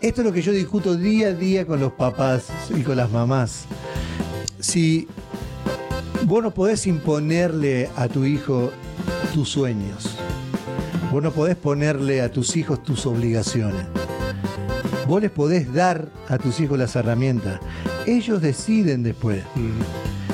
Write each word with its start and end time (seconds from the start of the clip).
esto 0.00 0.22
es 0.22 0.26
lo 0.26 0.32
que 0.32 0.42
yo 0.42 0.52
discuto 0.52 0.96
día 0.96 1.28
a 1.28 1.32
día 1.34 1.66
con 1.66 1.80
los 1.80 1.92
papás 1.92 2.46
y 2.74 2.82
con 2.82 2.96
las 2.96 3.10
mamás. 3.10 3.64
Si 4.58 5.06
vos 6.24 6.42
no 6.42 6.52
podés 6.52 6.86
imponerle 6.86 7.90
a 7.96 8.08
tu 8.08 8.24
hijo 8.24 8.70
tus 9.34 9.50
sueños, 9.50 10.16
vos 11.12 11.22
no 11.22 11.32
podés 11.32 11.56
ponerle 11.56 12.22
a 12.22 12.30
tus 12.30 12.56
hijos 12.56 12.82
tus 12.82 13.04
obligaciones, 13.06 13.86
vos 15.06 15.20
les 15.20 15.30
podés 15.30 15.72
dar 15.72 16.08
a 16.28 16.38
tus 16.38 16.60
hijos 16.60 16.78
las 16.78 16.96
herramientas, 16.96 17.60
ellos 18.06 18.40
deciden 18.40 19.02
después. 19.02 19.42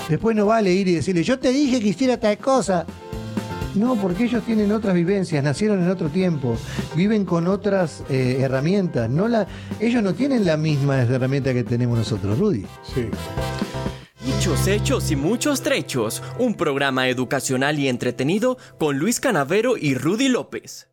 Después 0.09 0.37
no 0.37 0.47
vale 0.47 0.73
ir 0.73 0.87
y 0.87 0.95
decirle, 0.95 1.25
yo 1.25 1.41
te 1.41 1.51
dije 1.51 1.81
que 1.81 1.89
hiciera 1.89 2.21
tal 2.21 2.39
cosa. 2.39 2.87
No, 3.77 3.95
porque 3.95 4.25
ellos 4.25 4.43
tienen 4.45 4.73
otras 4.73 4.95
vivencias, 4.95 5.45
nacieron 5.45 5.83
en 5.83 5.91
otro 5.91 6.09
tiempo, 6.09 6.57
viven 6.95 7.25
con 7.27 7.47
otras 7.47 8.03
eh, 8.09 8.39
herramientas. 8.41 9.11
No 9.11 9.29
la, 9.29 9.47
ellos 9.81 10.03
no 10.03 10.15
tienen 10.15 10.47
la 10.47 10.57
misma 10.57 11.03
herramienta 11.03 11.53
que 11.53 11.63
tenemos 11.63 11.99
nosotros, 11.99 12.39
Rudy. 12.39 12.65
Sí. 12.95 13.09
Muchos 14.25 14.67
hechos 14.67 15.11
y 15.11 15.17
muchos 15.17 15.61
trechos. 15.61 16.23
Un 16.39 16.55
programa 16.55 17.09
educacional 17.09 17.79
y 17.79 17.89
entretenido 17.89 18.57
con 18.79 18.99
Luis 18.99 19.21
Canavero 19.21 19.77
y 19.77 19.95
Rudy 19.95 20.29
López. 20.29 20.89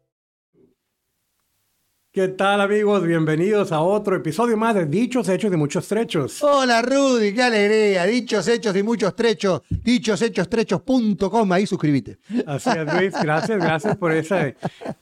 ¿Qué 2.13 2.27
tal 2.27 2.61
amigos? 2.61 3.03
Bienvenidos 3.03 3.71
a 3.71 3.81
otro 3.81 4.15
episodio 4.15 4.55
más 4.55 4.75
de 4.75 4.85
Dichos, 4.85 5.27
Hechos 5.27 5.51
y 5.51 5.57
Muchos 5.57 5.87
Trechos. 5.87 6.43
Hola 6.43 6.83
Rudy, 6.83 7.33
qué 7.33 7.41
alegría. 7.41 8.05
Dichos, 8.05 8.47
hechos 8.47 8.75
y 8.75 8.83
muchos 8.83 9.15
trechos. 9.15 9.63
Dichoshechos.trechos.com, 9.67 11.51
ahí 11.51 11.65
suscríbete. 11.65 12.19
Así 12.45 12.69
es, 12.69 12.93
Luis. 12.93 13.13
Gracias, 13.19 13.57
gracias 13.57 13.97
por 13.97 14.11
esa, 14.11 14.53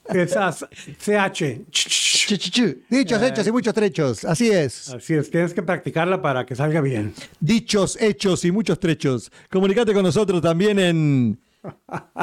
esas 0.08 0.64
CH. 0.98 1.66
Ch, 1.70 2.28
ch, 2.38 2.50
ch. 2.50 2.76
Dichos, 2.88 3.22
hechos 3.22 3.46
y 3.46 3.52
muchos 3.52 3.74
trechos. 3.74 4.24
Así 4.24 4.50
es. 4.50 4.88
Así 4.88 5.12
es, 5.12 5.30
tienes 5.30 5.52
que 5.52 5.62
practicarla 5.62 6.22
para 6.22 6.46
que 6.46 6.56
salga 6.56 6.80
bien. 6.80 7.12
Dichos, 7.38 8.00
hechos 8.00 8.42
y 8.46 8.52
muchos 8.52 8.80
trechos. 8.80 9.30
Comunicate 9.50 9.92
con 9.92 10.04
nosotros 10.04 10.40
también 10.40 10.78
en 10.78 11.38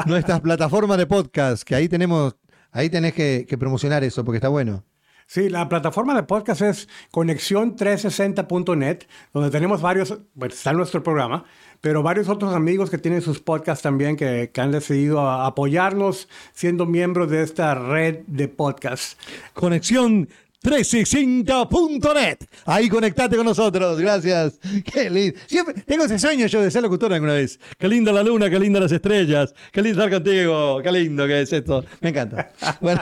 nuestras 0.06 0.40
plataformas 0.40 0.98
de 0.98 1.06
podcast, 1.06 1.62
que 1.62 1.76
ahí 1.76 1.88
tenemos, 1.88 2.34
ahí 2.72 2.90
tenés 2.90 3.12
que, 3.14 3.46
que 3.48 3.58
promocionar 3.58 4.04
eso, 4.04 4.24
porque 4.24 4.36
está 4.38 4.48
bueno. 4.48 4.84
Sí, 5.26 5.48
la 5.48 5.68
plataforma 5.68 6.14
de 6.14 6.24
podcast 6.24 6.60
es 6.62 6.88
conexión360.net, 7.12 8.98
donde 9.32 9.50
tenemos 9.50 9.80
varios, 9.80 10.18
bueno, 10.34 10.52
está 10.54 10.72
nuestro 10.72 11.02
programa, 11.02 11.44
pero 11.80 12.02
varios 12.02 12.28
otros 12.28 12.54
amigos 12.54 12.90
que 12.90 12.98
tienen 12.98 13.22
sus 13.22 13.40
podcasts 13.40 13.82
también 13.82 14.16
que, 14.16 14.50
que 14.52 14.60
han 14.60 14.72
decidido 14.72 15.20
a- 15.20 15.46
apoyarnos 15.46 16.28
siendo 16.52 16.84
miembros 16.86 17.30
de 17.30 17.42
esta 17.42 17.74
red 17.74 18.20
de 18.26 18.48
podcasts. 18.48 19.16
Conexión 19.54 20.28
360.net. 20.62 22.38
Ahí 22.66 22.88
conectate 22.88 23.36
con 23.36 23.46
nosotros. 23.46 23.98
Gracias. 24.00 24.58
Qué 24.92 25.08
lindo. 25.10 25.38
Siempre 25.46 25.74
tengo 25.86 26.04
ese 26.04 26.18
sueño 26.18 26.46
yo 26.46 26.60
de 26.62 26.70
ser 26.70 26.82
locutor 26.82 27.12
alguna 27.12 27.34
vez. 27.34 27.58
Qué 27.78 27.88
linda 27.88 28.12
la 28.12 28.22
luna, 28.22 28.50
qué 28.50 28.58
linda 28.58 28.78
las 28.80 28.92
estrellas. 28.92 29.54
Qué 29.72 29.82
lindo 29.82 30.02
estar 30.04 30.22
contigo. 30.22 30.80
Qué 30.82 30.92
lindo 30.92 31.26
que 31.26 31.40
es 31.42 31.52
esto. 31.52 31.84
Me 32.00 32.10
encanta. 32.10 32.52
Bueno. 32.80 33.00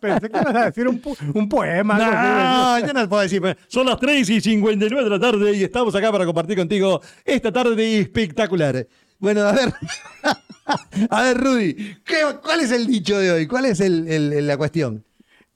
Pensé 0.00 0.30
que 0.30 0.38
ibas 0.38 0.54
a 0.54 0.64
decir 0.66 0.88
un, 0.88 0.98
po- 1.00 1.16
un 1.34 1.48
poema. 1.48 1.96
así. 1.96 2.82
No, 2.84 2.86
yo 2.88 2.92
no 2.92 3.08
puedo 3.08 3.22
decir. 3.22 3.42
Son 3.68 3.86
las 3.86 3.98
3 3.98 4.28
y 4.30 4.40
59 4.40 5.04
de 5.04 5.10
la 5.10 5.20
tarde 5.20 5.56
y 5.56 5.64
estamos 5.64 5.94
acá 5.94 6.12
para 6.12 6.24
compartir 6.24 6.56
contigo 6.56 7.00
esta 7.24 7.50
tarde 7.52 8.00
espectacular. 8.00 8.86
Bueno, 9.18 9.42
a 9.42 9.52
ver. 9.52 9.72
A 11.10 11.22
ver, 11.22 11.36
Rudy, 11.36 11.74
¿qué- 12.06 12.22
¿cuál 12.42 12.60
es 12.60 12.70
el 12.70 12.86
dicho 12.86 13.18
de 13.18 13.30
hoy? 13.30 13.46
¿Cuál 13.46 13.66
es 13.66 13.80
el- 13.80 14.08
el- 14.08 14.46
la 14.46 14.56
cuestión? 14.56 15.04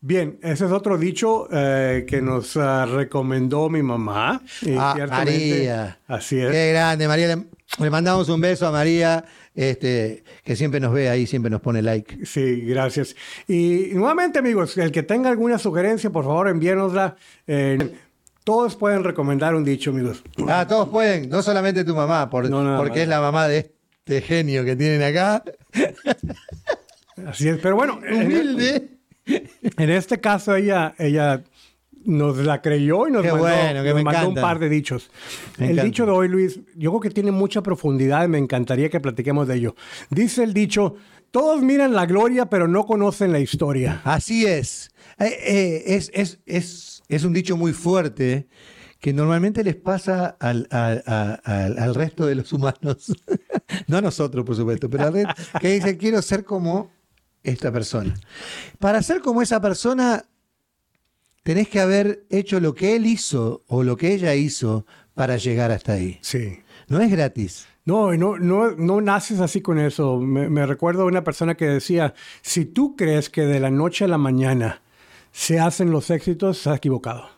Bien, 0.01 0.39
ese 0.43 0.67
es 0.67 0.71
otro 0.71 0.97
dicho 0.97 1.49
eh, 1.51 2.05
que 2.09 2.23
nos 2.23 2.57
ah, 2.57 2.87
recomendó 2.87 3.69
mi 3.69 3.83
mamá. 3.83 4.41
Y 4.63 4.75
Ah, 4.79 4.95
María. 5.11 5.99
Así 6.07 6.39
es. 6.39 6.51
Qué 6.53 6.71
grande, 6.71 7.09
María. 7.09 7.35
Le, 7.35 7.45
le 7.81 7.91
mandamos 7.91 8.29
un 8.29 8.41
beso 8.41 8.69
a 8.69 8.71
María, 8.71 9.25
este, 9.57 10.22
que 10.45 10.55
siempre 10.55 10.78
nos 10.78 10.93
ve 10.93 11.09
ahí, 11.09 11.27
siempre 11.27 11.50
nos 11.50 11.61
pone 11.61 11.83
like. 11.83 12.25
Sí, 12.25 12.61
gracias. 12.61 13.17
Y 13.49 13.89
nuevamente, 13.95 14.39
amigos, 14.39 14.78
el 14.78 14.93
que 14.93 15.03
tenga 15.03 15.31
alguna 15.31 15.59
sugerencia, 15.59 16.11
por 16.11 16.25
favor, 16.25 16.49
envíenosla. 16.49 17.17
Eh, 17.49 17.91
todos 18.45 18.77
pueden 18.77 19.03
recomendar 19.03 19.56
un 19.56 19.65
dicho, 19.65 19.91
amigos. 19.91 20.22
Ah, 20.49 20.65
todos 20.69 20.89
pueden, 20.91 21.28
no 21.28 21.43
solamente 21.43 21.84
tu 21.84 21.97
mamá, 21.97 22.31
por- 22.31 22.49
No, 22.49 22.62
nada 22.62 22.78
porque 22.78 23.03
es 23.03 23.09
la 23.09 23.21
mamá 23.21 23.49
de 23.49 23.72
este 24.06 24.21
genio 24.22 24.65
que 24.65 24.77
tienen 24.77 25.03
acá. 25.03 25.43
Así 27.27 27.49
es, 27.49 27.59
pero 27.61 27.75
bueno, 27.75 27.99
en, 28.06 28.27
Humilde. 28.27 28.97
En 29.63 29.91
este 29.91 30.21
caso 30.21 30.55
ella, 30.57 30.95
ella 30.99 31.43
nos 32.05 32.39
la 32.39 32.63
creyó 32.63 33.09
y 33.09 33.11
nos 33.13 33.23
Qué 33.23 33.29
mandó, 33.33 33.45
bueno, 33.45 33.83
que 33.83 33.89
nos 33.89 33.95
me 33.97 34.05
mandó 34.05 34.29
un 34.29 34.35
par 34.37 34.59
de 34.59 34.69
dichos. 34.69 35.11
Me 35.59 35.67
el 35.67 35.71
encanta. 35.73 35.85
dicho 35.85 36.07
de 36.07 36.13
hoy, 36.13 36.29
Luis, 36.29 36.61
yo 36.77 36.91
creo 36.93 37.01
que 37.01 37.11
tiene 37.11 37.31
mucha 37.33 37.63
profundidad 37.63 38.25
y 38.25 38.29
me 38.29 38.39
encantaría 38.39 38.89
que 38.89 39.01
platiquemos 39.01 39.47
de 39.49 39.57
ello. 39.57 39.75
Dice 40.11 40.45
el 40.45 40.55
dicho, 40.55 40.95
todos 41.31 41.61
miran 41.63 41.93
la 41.93 42.07
gloria, 42.07 42.47
pero 42.47 42.69
no 42.69 42.87
conocen 42.87 43.33
la 43.33 43.41
historia. 43.41 44.01
Así 44.05 44.47
es. 44.47 44.91
Eh, 45.19 45.27
eh, 45.27 45.83
es, 45.97 46.11
es, 46.15 46.39
es, 46.47 47.03
es 47.09 47.25
un 47.25 47.33
dicho 47.33 47.57
muy 47.57 47.73
fuerte 47.73 48.47
que 49.01 49.13
normalmente 49.13 49.63
les 49.63 49.77
pasa 49.77 50.37
al, 50.41 50.67
al- 50.71 51.03
al 51.45 51.95
resto 51.95 52.27
de 52.27 52.35
los 52.37 52.53
humanos. 52.53 53.13
no 53.87 53.99
a 53.99 54.01
nosotros, 54.01 54.45
por 54.45 54.57
supuesto, 54.57 54.89
pero 54.89 55.07
al 55.09 55.13
resto, 55.13 55.35
que 55.61 55.73
dice, 55.75 55.97
quiero 55.99 56.23
ser 56.23 56.45
como 56.45 56.91
esta 57.48 57.72
persona. 57.72 58.14
Para 58.78 59.03
ser 59.03 59.20
como 59.20 59.42
esa 59.42 59.60
persona, 59.60 60.25
tenés 61.42 61.69
que 61.69 61.81
haber 61.81 62.26
hecho 62.31 62.60
lo 62.60 62.75
que 62.75 62.97
él 62.97 63.06
hizo 63.06 63.64
o 63.66 63.82
lo 63.82 63.97
que 63.97 64.12
ella 64.14 64.34
hizo 64.34 64.86
para 65.14 65.36
llegar 65.36 65.70
hasta 65.70 65.94
ahí. 65.94 66.19
Sí. 66.22 66.60
No 66.88 67.00
es 67.00 67.10
gratis. 67.10 67.66
No, 67.84 68.12
no, 68.14 68.38
no, 68.38 68.72
no 68.72 69.00
naces 69.00 69.41
así 69.41 69.60
con 69.62 69.78
eso. 69.78 70.19
Me, 70.19 70.48
me 70.48 70.66
recuerdo 70.66 71.03
a 71.03 71.06
una 71.06 71.25
persona 71.25 71.56
que 71.56 71.66
decía, 71.66 72.14
si 72.42 72.66
tú 72.66 72.97
crees 72.97 73.31
que 73.31 73.47
de 73.47 73.60
la 73.60 73.70
noche 73.70 74.04
a 74.04 74.09
la 74.09 74.19
mañana 74.19 74.82
se 75.32 75.59
hacen 75.59 75.91
los 75.91 76.10
éxitos, 76.10 76.59
estás 76.59 76.76
equivocado. 76.76 77.30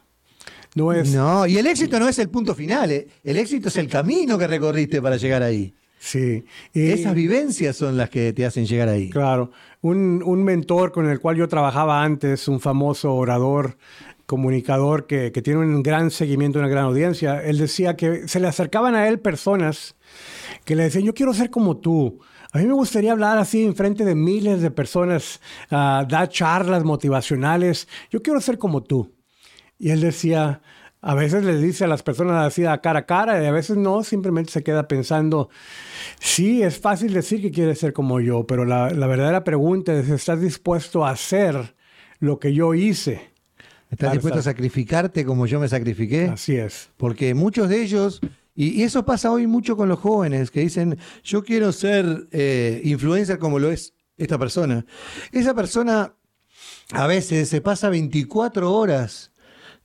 No 0.74 0.92
es... 0.92 1.12
No, 1.12 1.46
y 1.46 1.58
el 1.58 1.66
éxito 1.66 1.98
no 1.98 2.08
es 2.08 2.18
el 2.18 2.28
punto 2.28 2.54
final, 2.54 2.90
eh. 2.92 3.08
el 3.24 3.36
éxito 3.36 3.68
es 3.68 3.76
el 3.76 3.88
camino 3.88 4.38
que 4.38 4.46
recorriste 4.46 5.02
para 5.02 5.16
llegar 5.16 5.42
ahí. 5.42 5.74
Sí. 6.02 6.44
Y- 6.72 6.90
Esas 6.92 7.14
vivencias 7.14 7.76
son 7.76 7.96
las 7.98 8.08
que 8.08 8.32
te 8.32 8.46
hacen 8.46 8.64
llegar 8.64 8.88
ahí. 8.88 9.10
Claro. 9.10 9.52
Un, 9.82 10.22
un 10.24 10.42
mentor 10.42 10.92
con 10.92 11.06
el 11.08 11.20
cual 11.20 11.36
yo 11.36 11.46
trabajaba 11.46 12.02
antes, 12.02 12.48
un 12.48 12.58
famoso 12.58 13.14
orador, 13.14 13.76
comunicador 14.24 15.06
que, 15.06 15.30
que 15.30 15.42
tiene 15.42 15.60
un 15.60 15.82
gran 15.82 16.10
seguimiento, 16.10 16.58
una 16.58 16.68
gran 16.68 16.84
audiencia, 16.84 17.42
él 17.42 17.58
decía 17.58 17.96
que 17.96 18.28
se 18.28 18.40
le 18.40 18.46
acercaban 18.48 18.94
a 18.94 19.08
él 19.08 19.18
personas 19.18 19.94
que 20.64 20.74
le 20.74 20.84
decían, 20.84 21.04
yo 21.04 21.12
quiero 21.14 21.34
ser 21.34 21.50
como 21.50 21.76
tú. 21.76 22.20
A 22.52 22.58
mí 22.58 22.66
me 22.66 22.72
gustaría 22.74 23.12
hablar 23.12 23.38
así 23.38 23.62
en 23.64 23.74
frente 23.76 24.04
de 24.04 24.14
miles 24.14 24.60
de 24.62 24.70
personas, 24.70 25.40
ah, 25.70 26.06
dar 26.08 26.28
charlas 26.28 26.82
motivacionales. 26.84 27.88
Yo 28.10 28.22
quiero 28.22 28.40
ser 28.40 28.56
como 28.58 28.82
tú. 28.82 29.12
Y 29.78 29.90
él 29.90 30.00
decía, 30.00 30.62
a 31.02 31.14
veces 31.14 31.44
le 31.44 31.56
dice 31.56 31.84
a 31.84 31.88
las 31.88 32.02
personas 32.02 32.46
así 32.46 32.64
a 32.66 32.80
cara 32.80 33.00
a 33.00 33.06
cara 33.06 33.42
y 33.42 33.46
a 33.46 33.52
veces 33.52 33.76
no, 33.76 34.04
simplemente 34.04 34.52
se 34.52 34.62
queda 34.62 34.86
pensando, 34.86 35.48
sí, 36.18 36.62
es 36.62 36.78
fácil 36.78 37.12
decir 37.12 37.40
que 37.40 37.50
quieres 37.50 37.78
ser 37.78 37.92
como 37.92 38.20
yo, 38.20 38.46
pero 38.46 38.64
la, 38.64 38.90
la 38.90 39.06
verdadera 39.06 39.44
pregunta 39.44 39.94
es, 39.94 40.08
¿estás 40.10 40.40
dispuesto 40.40 41.04
a 41.04 41.10
hacer 41.10 41.74
lo 42.18 42.38
que 42.38 42.52
yo 42.52 42.74
hice? 42.74 43.30
¿Estás 43.90 44.12
dispuesto 44.12 44.38
a 44.38 44.42
sacrificarte 44.42 45.24
como 45.24 45.46
yo 45.46 45.58
me 45.58 45.68
sacrifiqué? 45.68 46.26
Así 46.26 46.54
es. 46.54 46.90
Porque 46.96 47.34
muchos 47.34 47.68
de 47.68 47.82
ellos, 47.82 48.20
y, 48.54 48.80
y 48.80 48.82
eso 48.84 49.04
pasa 49.04 49.32
hoy 49.32 49.48
mucho 49.48 49.76
con 49.76 49.88
los 49.88 49.98
jóvenes, 49.98 50.50
que 50.50 50.60
dicen, 50.60 50.96
yo 51.24 51.42
quiero 51.42 51.72
ser 51.72 52.28
eh, 52.30 52.80
influencer 52.84 53.38
como 53.38 53.58
lo 53.58 53.70
es 53.70 53.94
esta 54.16 54.38
persona. 54.38 54.84
Esa 55.32 55.54
persona 55.54 56.14
a 56.92 57.06
veces 57.06 57.48
se 57.48 57.60
pasa 57.60 57.88
24 57.88 58.72
horas 58.72 59.29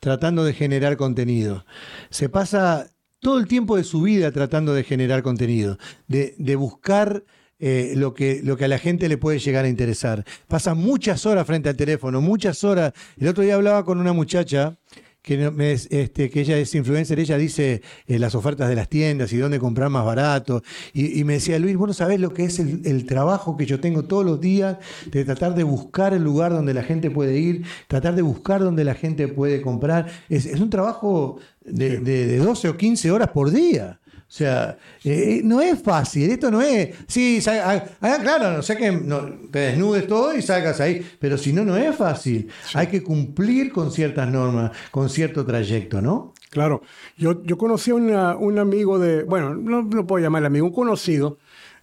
tratando 0.05 0.43
de 0.43 0.53
generar 0.53 0.97
contenido. 0.97 1.65
Se 2.11 2.29
pasa 2.29 2.91
todo 3.19 3.39
el 3.39 3.47
tiempo 3.47 3.75
de 3.75 3.83
su 3.83 4.03
vida 4.03 4.31
tratando 4.31 4.75
de 4.75 4.83
generar 4.83 5.23
contenido, 5.23 5.79
de, 6.07 6.35
de 6.37 6.55
buscar 6.55 7.23
eh, 7.57 7.93
lo, 7.95 8.13
que, 8.13 8.41
lo 8.43 8.55
que 8.55 8.65
a 8.65 8.67
la 8.67 8.77
gente 8.77 9.09
le 9.09 9.17
puede 9.17 9.39
llegar 9.39 9.65
a 9.65 9.67
interesar. 9.67 10.23
Pasa 10.47 10.75
muchas 10.75 11.25
horas 11.25 11.47
frente 11.47 11.69
al 11.69 11.75
teléfono, 11.75 12.21
muchas 12.21 12.63
horas. 12.63 12.93
El 13.17 13.29
otro 13.29 13.43
día 13.43 13.55
hablaba 13.55 13.83
con 13.83 13.99
una 13.99 14.13
muchacha 14.13 14.77
que, 15.25 15.37
no- 15.37 15.51
me, 15.51 15.71
este, 15.73 16.29
que 16.29 16.39
ella 16.41 16.57
es 16.57 16.73
influencer, 16.75 17.19
ella 17.19 17.37
dice 17.37 17.81
eh, 18.07 18.19
las 18.19 18.35
ofertas 18.35 18.69
de 18.69 18.75
las 18.75 18.87
tiendas 18.87 19.33
y 19.33 19.37
dónde 19.37 19.59
comprar 19.59 19.89
más 19.89 20.05
barato. 20.05 20.61
Y, 20.93 21.19
y 21.19 21.23
me 21.23 21.33
decía, 21.33 21.57
Luis, 21.59 21.75
vos 21.75 21.87
no 21.87 21.93
sabés 21.93 22.19
lo 22.19 22.33
que 22.33 22.45
es 22.45 22.59
el, 22.59 22.81
el 22.85 23.05
trabajo 23.05 23.57
que 23.57 23.65
yo 23.65 23.79
tengo 23.79 24.03
todos 24.03 24.23
los 24.23 24.39
días 24.39 24.77
de 25.11 25.25
tratar 25.25 25.55
de 25.55 25.63
buscar 25.63 26.13
el 26.13 26.23
lugar 26.23 26.51
donde 26.53 26.73
la 26.73 26.83
gente 26.83 27.09
puede 27.09 27.37
ir, 27.39 27.65
tratar 27.87 28.15
de 28.15 28.21
buscar 28.21 28.61
donde 28.61 28.83
la 28.83 28.93
gente 28.93 29.27
puede 29.27 29.61
comprar. 29.61 30.07
Es, 30.29 30.45
es 30.45 30.59
un 30.59 30.69
trabajo 30.69 31.39
de, 31.65 31.97
de- 31.99 32.27
de 32.27 32.37
12 32.37 32.69
o 32.69 32.77
15 32.77 33.09
horas 33.11 33.29
por 33.29 33.49
día. 33.49 33.99
O 34.35 34.37
sea, 34.37 34.77
eh, 35.05 35.39
no 35.45 35.61
es 35.61 35.81
fácil, 35.81 36.29
esto 36.29 36.51
no 36.51 36.61
es. 36.61 36.93
Sí, 37.07 37.41
ah, 37.47 37.85
ah, 38.01 38.17
claro, 38.21 38.51
no 38.51 38.61
sé 38.61 38.75
que 38.75 38.91
no, 38.91 39.21
te 39.49 39.59
desnudes 39.59 40.07
todo 40.07 40.35
y 40.35 40.41
salgas 40.41 40.81
ahí, 40.81 41.09
pero 41.19 41.37
si 41.37 41.53
no, 41.53 41.63
no 41.63 41.77
es 41.77 41.95
fácil. 41.95 42.49
Hay 42.73 42.87
que 42.87 43.01
cumplir 43.01 43.71
con 43.71 43.93
ciertas 43.93 44.29
normas, 44.29 44.71
con 44.91 45.09
cierto 45.09 45.45
trayecto, 45.45 46.01
¿no? 46.01 46.33
Claro, 46.49 46.81
yo, 47.15 47.43
yo 47.45 47.57
conocí 47.57 47.91
a 47.91 47.95
un 47.95 48.59
amigo 48.59 48.99
de, 48.99 49.23
bueno, 49.23 49.55
no 49.55 49.83
lo 49.83 50.05
puedo 50.05 50.21
llamar 50.21 50.43
amigo, 50.43 50.65
un 50.65 50.73
conocido, 50.73 51.37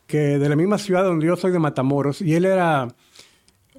que 0.07 0.39
de 0.39 0.47
la 0.51 0.55
misma 0.55 0.77
ciudad 0.77 1.05
donde 1.05 1.25
yo 1.25 1.37
soy 1.37 1.53
de 1.53 1.59
Matamoros, 1.59 2.21
y 2.21 2.35
él 2.35 2.45
era 2.45 2.87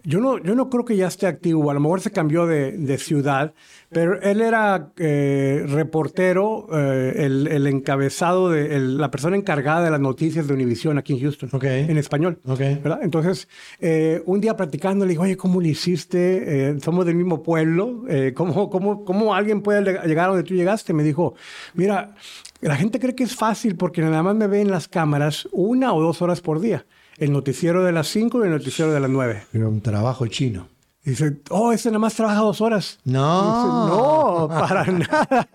yo 0.05 0.19
no, 0.19 0.37
yo 0.37 0.53
no 0.53 0.69
creo 0.69 0.83
que 0.83 0.97
ya 0.97 1.07
esté 1.07 1.27
activo, 1.27 1.71
a 1.71 1.73
lo 1.73 1.79
mejor 1.79 2.01
se 2.01 2.11
cambió 2.11 2.45
de, 2.45 2.73
de 2.73 2.97
ciudad, 2.97 3.53
pero 3.89 4.21
él 4.21 4.41
era 4.41 4.91
eh, 4.97 5.63
reportero, 5.67 6.67
eh, 6.73 7.13
el, 7.25 7.47
el, 7.47 7.67
encabezado, 7.67 8.49
de 8.49 8.79
la 8.79 9.09
persona 9.11 9.37
encargada 9.37 9.85
de 9.85 9.91
las 9.91 10.01
noticias 10.01 10.47
de 10.47 10.53
Univision 10.53 10.97
aquí 10.97 11.13
en 11.13 11.21
Houston, 11.21 11.49
en 11.63 11.97
español. 11.97 12.39
¿verdad? 12.83 12.99
Entonces, 13.01 13.47
eh, 13.79 14.21
un 14.25 14.41
día 14.41 14.57
platicando, 14.57 15.05
le 15.05 15.11
digo, 15.11 15.23
oye, 15.23 15.37
¿cómo 15.37 15.61
lo 15.61 15.67
hiciste? 15.67 16.77
somos 16.81 17.05
del 17.05 17.15
mismo 17.15 17.41
pueblo, 17.41 18.03
¿cómo, 18.35 18.69
cómo, 18.69 19.05
¿cómo 19.05 19.33
alguien 19.33 19.61
puede 19.61 19.81
llegar 20.05 20.25
a 20.25 20.27
donde 20.29 20.43
tú 20.43 20.53
llegaste? 20.53 20.93
Me 20.93 21.03
dijo, 21.03 21.35
mira, 21.75 22.13
la 22.59 22.75
gente 22.75 22.99
cree 22.99 23.15
que 23.15 23.23
es 23.23 23.35
fácil 23.35 23.77
porque 23.77 24.01
nada 24.01 24.21
más 24.21 24.35
me 24.35 24.47
ve 24.47 24.61
en 24.61 24.71
las 24.71 24.87
cámaras 24.87 25.47
una 25.51 25.93
o 25.93 26.01
dos 26.01 26.21
horas 26.21 26.41
por 26.41 26.59
día 26.59 26.85
el 27.17 27.31
noticiero 27.31 27.83
de 27.83 27.91
las 27.91 28.07
5 28.07 28.41
y 28.41 28.47
el 28.47 28.51
noticiero 28.51 28.91
de 28.91 28.99
las 28.99 29.09
9. 29.09 29.43
Pero 29.51 29.69
un 29.69 29.81
trabajo 29.81 30.27
chino. 30.27 30.67
Dice, 31.03 31.35
oh, 31.49 31.73
ese 31.73 31.89
nada 31.89 31.99
más 31.99 32.13
trabaja 32.13 32.39
dos 32.39 32.61
horas. 32.61 32.99
No. 33.03 33.87
no, 33.87 34.47
para 34.47 34.85
nada. 34.91 35.49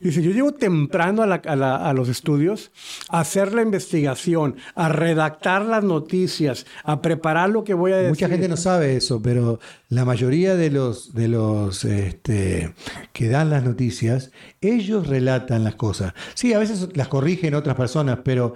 Dice, 0.00 0.20
yo 0.20 0.32
llego 0.32 0.52
temprano 0.52 1.22
a, 1.22 1.92
los 1.92 2.08
estudios 2.08 2.72
a 3.08 3.20
hacer 3.20 3.52
la 3.52 3.62
investigación, 3.62 4.56
a 4.74 4.88
redactar 4.88 5.64
las 5.64 5.84
noticias, 5.84 6.66
a 6.82 7.00
preparar 7.00 7.50
lo 7.50 7.62
que 7.62 7.74
voy 7.74 7.92
a 7.92 7.96
decir. 7.98 8.10
Mucha 8.10 8.28
gente 8.28 8.48
no 8.48 8.56
sabe 8.56 8.96
eso, 8.96 9.22
pero 9.22 9.60
la 9.88 10.04
mayoría 10.04 10.56
de 10.56 10.70
los, 10.70 11.14
de 11.14 11.28
los 11.28 11.84
este, 11.84 12.74
que 13.12 13.28
dan 13.28 13.50
las 13.50 13.62
noticias, 13.62 14.32
ellos 14.60 15.06
relatan 15.06 15.62
las 15.62 15.76
cosas. 15.76 16.14
Sí, 16.34 16.52
a 16.52 16.58
veces 16.58 16.88
las 16.96 17.06
corrigen 17.06 17.54
otras 17.54 17.76
personas, 17.76 18.18
pero 18.24 18.54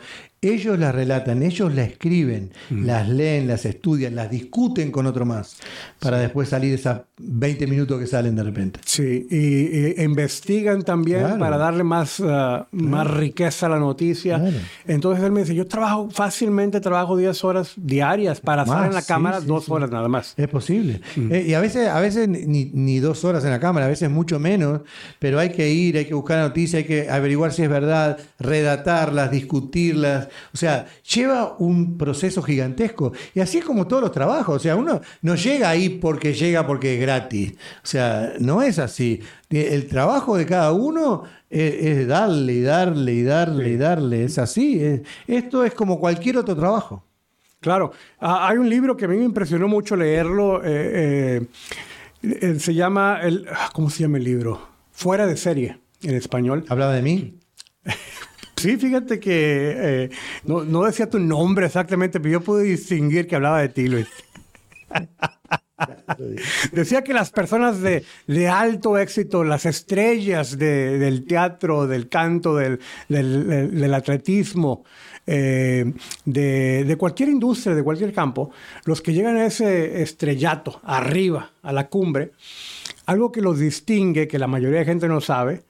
ellos 0.49 0.79
las 0.79 0.94
relatan, 0.94 1.43
ellos 1.43 1.75
las 1.75 1.88
escriben, 1.88 2.50
mm. 2.70 2.85
las 2.85 3.08
leen, 3.08 3.49
las 3.49 3.64
estudian, 3.64 4.14
las 4.14 4.31
discuten 4.31 4.91
con 4.91 5.06
otro 5.06 5.25
más, 5.25 5.56
para 5.99 6.19
después 6.19 6.49
salir 6.49 6.75
esas 6.75 7.02
20 7.19 7.67
minutos 7.67 7.99
que 8.00 8.06
salen 8.06 8.37
de 8.37 8.43
repente. 8.43 8.81
Sí, 8.85 9.26
y, 9.31 10.02
investigan 10.02 10.82
también 10.82 11.38
para 11.38 11.56
darle 11.56 11.85
más, 11.85 12.20
uh, 12.20 12.64
más 12.73 13.11
riqueza 13.11 13.67
a 13.67 13.69
la 13.70 13.79
noticia. 13.79 14.43
Entonces 14.87 15.25
él 15.25 15.32
me 15.32 15.41
dice, 15.41 15.55
yo 15.55 15.67
trabajo 15.67 16.08
fácilmente, 16.11 16.81
trabajo 16.81 17.17
10 17.17 17.44
horas 17.44 17.73
diarias 17.76 18.41
para 18.41 18.62
estar 18.62 18.87
en 18.87 18.94
la 18.94 19.02
cámara 19.02 19.41
dos 19.41 19.69
horas 19.69 19.91
nada 19.91 20.08
más. 20.08 20.35
Es 20.37 20.49
posible. 20.49 21.00
Mm. 21.17 21.32
Eh, 21.32 21.44
y 21.49 21.55
a 21.55 21.61
veces, 21.61 21.88
a 21.88 22.00
veces 22.00 22.29
ni, 22.29 22.67
ni, 22.67 22.99
dos 22.99 23.25
horas 23.25 23.44
en 23.44 23.50
la 23.50 23.61
cámara, 23.61 23.87
a 23.87 23.88
veces 23.88 24.11
mucho 24.11 24.38
menos, 24.38 24.81
pero 25.19 25.38
hay 25.38 25.50
que 25.50 25.70
ir, 25.70 25.96
hay 25.96 26.06
que 26.06 26.14
buscar 26.14 26.38
la 26.38 26.49
noticia, 26.49 26.79
hay 26.79 26.85
que 26.85 27.08
averiguar 27.08 27.52
si 27.52 27.62
es 27.62 27.69
verdad, 27.69 28.19
redactarlas, 28.38 29.31
discutirlas 29.31 30.29
o 30.52 30.56
sea, 30.56 30.86
lleva 31.14 31.56
un 31.58 31.96
proceso 31.96 32.42
gigantesco. 32.42 33.12
Y 33.34 33.40
así 33.40 33.58
es 33.58 33.64
como 33.64 33.86
todos 33.86 34.02
los 34.02 34.12
trabajos. 34.12 34.56
O 34.56 34.58
sea, 34.58 34.76
uno 34.76 35.00
no 35.22 35.34
llega 35.34 35.70
ahí 35.70 35.88
porque 35.88 36.32
llega 36.34 36.66
porque 36.66 36.94
es 36.94 37.00
gratis. 37.00 37.52
O 37.82 37.86
sea, 37.86 38.34
no 38.38 38.62
es 38.62 38.78
así. 38.78 39.20
El 39.50 39.86
trabajo 39.86 40.36
de 40.36 40.46
cada 40.46 40.72
uno 40.72 41.25
es, 41.50 42.06
darle 42.06 42.54
y 42.54 42.62
darle 42.62 43.12
y 43.14 43.22
darle 43.22 43.69
y 43.70 43.76
darle. 43.76 44.25
Es 44.25 44.38
así. 44.38 44.81
esto 45.26 45.64
es 45.64 45.75
como 45.75 45.98
cualquier 46.00 46.38
otro 46.38 46.56
trabajo. 46.56 47.04
Claro. 47.64 47.92
Ah, 48.20 48.48
hay 48.48 48.58
un 48.58 48.69
libro 48.69 48.94
que 48.94 49.06
a 49.06 49.08
mí 49.08 49.16
me 49.16 49.25
impresionó 49.25 49.69
mucho 49.69 49.96
leerlo. 49.96 50.60
Eh, 50.62 51.46
eh, 52.22 52.56
se 52.58 52.75
llama, 52.75 53.20
el, 53.22 53.46
ah, 53.50 53.70
¿cómo 53.72 53.88
se 53.88 54.02
llama 54.02 54.19
el 54.19 54.25
libro? 54.25 54.69
Fuera 54.92 55.26
de 55.26 55.36
serie, 55.36 55.78
en 56.02 56.14
español. 56.14 56.66
¿Hablaba 56.69 56.92
de 56.92 57.02
mí? 57.02 57.38
Sí, 58.64 58.78
fíjate 58.78 59.20
que 59.20 59.75
eh, 59.76 60.11
no, 60.46 60.84
decía 60.84 61.11
tu 61.11 61.19
nombre 61.19 61.66
exactamente, 61.66 62.19
pero 62.19 62.32
yo 62.32 62.40
pude 62.40 62.64
distinguir 62.64 63.26
que 63.26 63.37
hablaba 63.37 63.61
de 63.61 63.69
ti, 63.69 63.88
Luis. 63.88 64.06
Decía 66.72 67.05
que 67.05 67.12
las 67.12 67.28
personas 67.28 67.82
de, 67.82 68.06
alto 68.49 68.96
éxito, 68.96 69.44
las 69.44 69.66
estrellas 69.66 70.56
del 70.56 71.26
teatro, 71.26 71.87
del 71.87 72.08
canto, 72.08 72.56
del, 72.56 72.81
atletismo, 73.93 74.84
eh, 75.26 75.93
de, 76.25 76.96
cualquier 76.99 77.28
industria, 77.28 77.75
de 77.75 77.82
cualquier 77.82 78.14
campo, 78.14 78.50
los 78.87 79.02
que 79.02 79.12
llegan 79.12 79.37
a 79.37 79.44
ese 79.44 80.00
estrellato, 80.00 80.81
arriba, 80.84 81.50
a 81.62 81.70
la 81.70 81.88
cumbre, 81.88 82.31
algo 83.05 83.31
que 83.31 83.43
los 83.43 83.58
distingue, 83.58 84.26
que 84.26 84.38
la 84.38 84.46
mayoría 84.46 84.78
de 84.78 84.87
gente 84.87 85.06
no 85.06 85.20
sabe, 85.20 85.64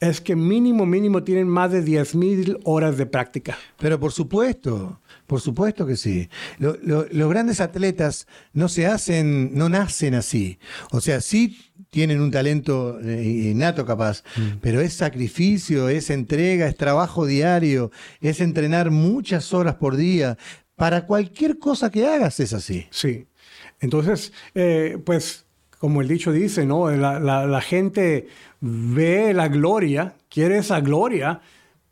es 0.00 0.20
que 0.20 0.36
mínimo, 0.36 0.84
mínimo 0.84 1.22
tienen 1.22 1.48
más 1.48 1.72
de 1.72 1.84
10.000 1.84 2.60
horas 2.64 2.96
de 2.96 3.06
práctica. 3.06 3.56
Pero 3.78 3.98
por 3.98 4.12
supuesto, 4.12 5.00
por 5.26 5.40
supuesto 5.40 5.86
que 5.86 5.96
sí. 5.96 6.28
los 6.58 7.30
grandes 7.30 7.60
atletas 7.60 8.26
no 8.52 8.68
se 8.68 8.86
hacen, 8.86 9.56
no 9.56 9.68
nacen 9.68 10.14
así. 10.14 10.58
O 10.90 11.00
sea, 11.00 11.20
sí 11.20 11.58
tienen 11.90 12.20
un 12.20 12.30
talento 12.30 13.00
eh, 13.00 13.50
innato 13.52 13.86
capaz, 13.86 14.22
mm. 14.36 14.58
pero 14.60 14.80
es 14.80 14.92
sacrificio, 14.92 15.88
es 15.88 16.10
entrega, 16.10 16.66
es 16.66 16.76
trabajo 16.76 17.24
diario, 17.24 17.90
es 18.20 18.40
entrenar 18.40 18.90
muchas 18.90 19.54
horas 19.54 19.76
por 19.76 19.96
día. 19.96 20.36
Para 20.74 21.06
cualquier 21.06 21.58
cosa 21.58 21.90
que 21.90 22.06
hagas 22.06 22.38
es 22.38 22.52
así. 22.52 22.86
Sí. 22.90 23.28
Entonces, 23.80 24.32
eh, 24.54 24.98
pues 25.04 25.45
como 25.78 26.00
el 26.00 26.08
dicho 26.08 26.32
dice, 26.32 26.66
¿no? 26.66 26.90
La, 26.90 27.18
la, 27.20 27.60
gente 27.60 28.28
ve 28.60 29.34
la 29.34 29.48
gloria, 29.48 30.14
quiere 30.28 30.58
esa 30.58 30.80
gloria, 30.80 31.40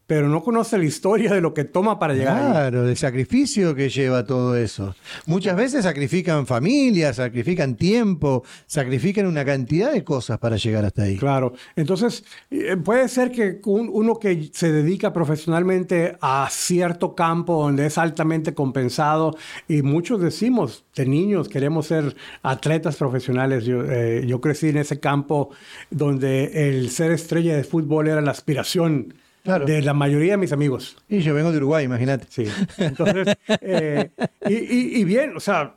pero 0.06 0.28
no 0.28 0.42
conoce 0.42 0.76
la 0.76 0.84
historia 0.84 1.32
de 1.32 1.40
lo 1.40 1.54
que 1.54 1.64
toma 1.64 1.98
para 1.98 2.14
llegar 2.14 2.52
Claro, 2.52 2.82
del 2.84 2.96
sacrificio 2.96 3.74
que 3.74 3.88
lleva 3.88 4.24
todo 4.24 4.56
eso. 4.56 4.94
Muchas 5.26 5.56
veces 5.56 5.84
sacrifican 5.84 6.46
familias, 6.46 7.16
sacrifican 7.16 7.74
tiempo, 7.76 8.44
sacrifican 8.66 9.26
una 9.26 9.44
cantidad 9.44 9.92
de 9.92 10.04
cosas 10.04 10.38
para 10.38 10.56
llegar 10.56 10.84
hasta 10.84 11.04
ahí. 11.04 11.16
Claro, 11.16 11.54
entonces 11.76 12.24
eh, 12.50 12.76
puede 12.76 13.08
ser 13.08 13.30
que 13.30 13.60
uno 13.64 14.18
que 14.18 14.50
se 14.52 14.72
dedica 14.72 15.12
profesionalmente 15.12 16.16
a 16.20 16.48
cierto 16.50 17.14
campo 17.14 17.62
donde 17.62 17.86
es 17.86 17.96
altamente 17.96 18.54
compensado, 18.54 19.36
y 19.68 19.82
muchos 19.82 20.20
decimos, 20.20 20.84
de 20.94 21.06
niños 21.06 21.48
queremos 21.48 21.86
ser 21.86 22.14
atletas 22.42 22.96
profesionales. 22.96 23.64
Yo, 23.64 23.84
eh, 23.84 24.24
yo 24.26 24.40
crecí 24.40 24.68
en 24.68 24.78
ese 24.78 25.00
campo 25.00 25.50
donde 25.90 26.68
el 26.68 26.90
ser 26.90 27.10
estrella 27.10 27.56
de 27.56 27.64
fútbol 27.64 28.08
era 28.08 28.20
la 28.20 28.30
aspiración 28.30 29.14
de 29.44 29.82
la 29.82 29.94
mayoría 29.94 30.32
de 30.32 30.36
mis 30.38 30.52
amigos. 30.52 30.96
Y 31.08 31.20
yo 31.20 31.34
vengo 31.34 31.52
de 31.52 31.58
Uruguay, 31.58 31.84
imagínate. 31.84 32.26
Sí. 32.30 32.46
Entonces, 32.78 33.36
eh, 33.60 34.10
y, 34.48 35.04
bien, 35.04 35.36
o 35.36 35.40
sea, 35.40 35.76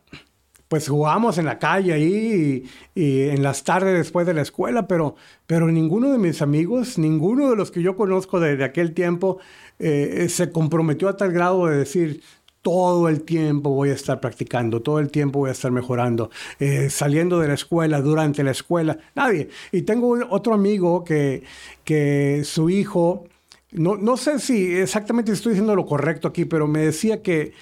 pues 0.68 0.88
jugamos 0.88 1.38
en 1.38 1.46
la 1.46 1.60
calle 1.60 1.94
ahí 1.94 2.64
y, 2.96 3.22
en 3.30 3.44
las 3.44 3.64
tardes 3.64 3.98
después 3.98 4.26
de 4.26 4.34
la 4.34 4.42
escuela, 4.42 4.88
pero, 4.88 5.16
pero 5.46 5.68
ninguno 5.68 6.12
de 6.12 6.18
mis 6.18 6.42
amigos, 6.42 6.98
ninguno 6.98 7.50
de 7.50 7.56
los 7.56 7.72
que 7.72 7.82
yo 7.82 7.96
conozco 7.96 8.40
de, 8.40 8.64
aquel 8.64 8.94
tiempo, 8.94 9.40
eh, 9.80 10.28
se 10.30 10.52
comprometió 10.52 11.10
a 11.10 11.18
tal 11.18 11.32
grado 11.32 11.68
de 11.68 11.78
decir, 11.78 12.22
todo 12.62 13.08
el 13.08 13.22
tiempo 13.22 13.70
voy 13.70 13.92
a 13.92 13.94
estar 13.94 14.20
practicando, 14.20 14.82
todo 14.82 15.00
el 15.00 15.10
tiempo 15.10 15.40
voy 15.40 15.50
a 15.50 15.54
estar 15.54 15.72
mejorando, 15.72 16.30
eh, 16.60 16.90
saliendo 16.90 17.40
de 17.40 17.48
la 17.48 17.54
escuela, 17.54 18.02
durante 18.02 18.44
la 18.44 18.52
escuela, 18.52 18.98
nadie. 19.16 19.48
Y 19.72 19.84
tengo 19.84 20.18
otro 20.30 20.54
amigo 20.54 21.06
que, 21.06 21.44
que 21.86 22.42
su 22.44 22.70
hijo 22.70 23.26
no, 23.72 23.98
no 23.98 24.18
sé 24.18 24.40
si 24.40 24.76
exactamente 24.76 25.32
estoy 25.32 25.52
diciendo 25.52 25.76
lo 25.76 25.86
correcto 25.86 26.28
aquí, 26.28 26.46
pero 26.46 26.68
me 26.68 26.80
decía 26.80 27.22
que, 27.22 27.54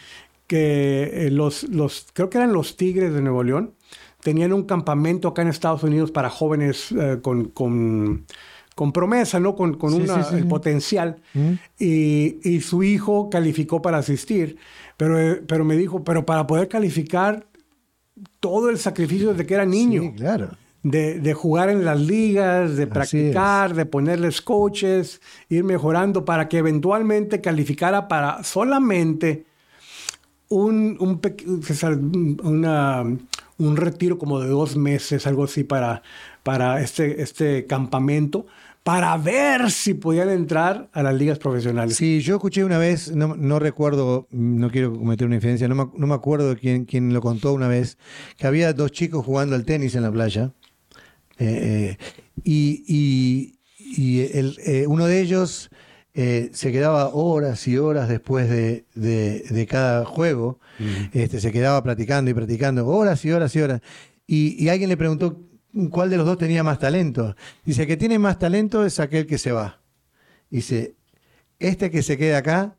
que 0.47 1.27
eh, 1.27 1.31
los, 1.31 1.63
los, 1.63 2.07
creo 2.13 2.29
que 2.29 2.37
eran 2.37 2.53
los 2.53 2.77
Tigres 2.77 3.13
de 3.13 3.21
Nuevo 3.21 3.43
León, 3.43 3.73
tenían 4.21 4.53
un 4.53 4.63
campamento 4.63 5.27
acá 5.27 5.41
en 5.41 5.47
Estados 5.47 5.83
Unidos 5.83 6.11
para 6.11 6.29
jóvenes 6.29 6.91
eh, 6.91 7.19
con, 7.21 7.45
con, 7.45 8.25
con, 8.75 8.91
promesa, 8.91 9.39
¿no? 9.39 9.55
Con, 9.55 9.75
con 9.75 9.93
un 9.93 10.47
potencial. 10.47 11.17
Mm. 11.33 11.51
Y, 11.79 12.39
y, 12.43 12.61
su 12.61 12.83
hijo 12.83 13.29
calificó 13.29 13.81
para 13.81 13.97
asistir, 13.97 14.57
pero, 14.97 15.19
eh, 15.19 15.41
pero 15.47 15.65
me 15.65 15.75
dijo, 15.75 16.03
pero 16.03 16.25
para 16.25 16.45
poder 16.45 16.67
calificar 16.67 17.47
todo 18.39 18.69
el 18.69 18.77
sacrificio 18.77 19.31
desde 19.31 19.45
que 19.45 19.55
era 19.55 19.65
niño. 19.65 20.13
Claro 20.15 20.49
de, 20.85 21.33
jugar 21.33 21.69
en 21.69 21.83
las 21.83 21.99
ligas, 21.99 22.77
de 22.77 22.85
practicar, 22.85 23.73
de 23.73 23.87
ponerles 23.87 24.41
coaches, 24.41 25.19
ir 25.49 25.63
mejorando 25.63 26.25
para 26.25 26.47
que 26.47 26.59
eventualmente 26.59 27.41
calificara 27.41 28.07
para 28.07 28.43
solamente 28.43 29.45
un, 30.47 30.95
un, 33.57 33.77
retiro 33.77 34.19
como 34.19 34.39
de 34.39 34.47
dos 34.47 34.77
meses, 34.77 35.25
algo 35.25 35.45
así, 35.45 35.63
para, 35.63 36.03
para 36.43 36.79
este, 36.81 37.23
este 37.23 37.65
campamento, 37.65 38.45
para 38.83 39.17
ver 39.17 39.71
si 39.71 39.95
podían 39.95 40.29
entrar 40.29 40.87
a 40.93 41.01
las 41.01 41.15
ligas 41.15 41.39
profesionales. 41.39 41.95
Sí, 41.95 42.21
yo 42.21 42.35
escuché 42.35 42.63
una 42.63 42.77
vez, 42.77 43.11
no, 43.11 43.35
no 43.35 43.57
recuerdo, 43.57 44.27
no 44.29 44.69
quiero 44.69 44.95
cometer 44.95 45.25
una 45.25 45.37
infidencia, 45.37 45.67
no 45.67 45.73
me, 45.73 45.87
no 45.97 46.05
me 46.05 46.13
acuerdo 46.13 46.55
quién, 46.55 46.85
quién 46.85 47.11
lo 47.11 47.21
contó 47.21 47.53
una 47.53 47.67
vez, 47.67 47.97
que 48.37 48.45
había 48.45 48.71
dos 48.71 48.91
chicos 48.91 49.25
jugando 49.25 49.55
al 49.55 49.65
tenis 49.65 49.95
en 49.95 50.03
la 50.03 50.11
playa. 50.11 50.51
Eh, 51.39 51.97
eh, 51.99 52.05
y 52.43 52.83
y- 52.87 53.55
y 53.77 54.21
el, 54.37 54.57
eh, 54.65 54.85
uno 54.87 55.05
de 55.05 55.21
ellos 55.21 55.69
eh, 56.13 56.49
se 56.53 56.71
quedaba 56.71 57.09
horas 57.09 57.67
y 57.67 57.77
horas 57.77 58.07
después 58.09 58.49
de, 58.49 58.85
de- 58.95 59.41
de 59.49 59.67
cada 59.67 60.05
juego, 60.05 60.59
este, 61.13 61.39
se 61.41 61.51
quedaba 61.51 61.83
platicando 61.83 62.31
y 62.31 62.33
practicando, 62.33 62.87
horas 62.87 63.23
y 63.25 63.31
horas 63.31 63.55
y 63.55 63.61
horas. 63.61 63.81
Y, 64.27 64.61
y 64.63 64.69
alguien 64.69 64.89
le 64.89 64.97
preguntó 64.97 65.41
cuál 65.91 66.09
de 66.09 66.17
los 66.17 66.25
dos 66.25 66.37
tenía 66.37 66.63
más 66.63 66.79
talento. 66.79 67.35
Dice, 67.65 67.81
el 67.83 67.87
que 67.87 67.97
tiene 67.97 68.17
más 68.17 68.39
talento 68.39 68.85
es 68.85 68.99
aquel 68.99 69.25
que 69.27 69.37
se 69.37 69.51
va. 69.51 69.81
Dice, 70.49 70.95
este 71.59 71.91
que 71.91 72.01
se 72.01 72.17
queda 72.17 72.37
acá 72.39 72.77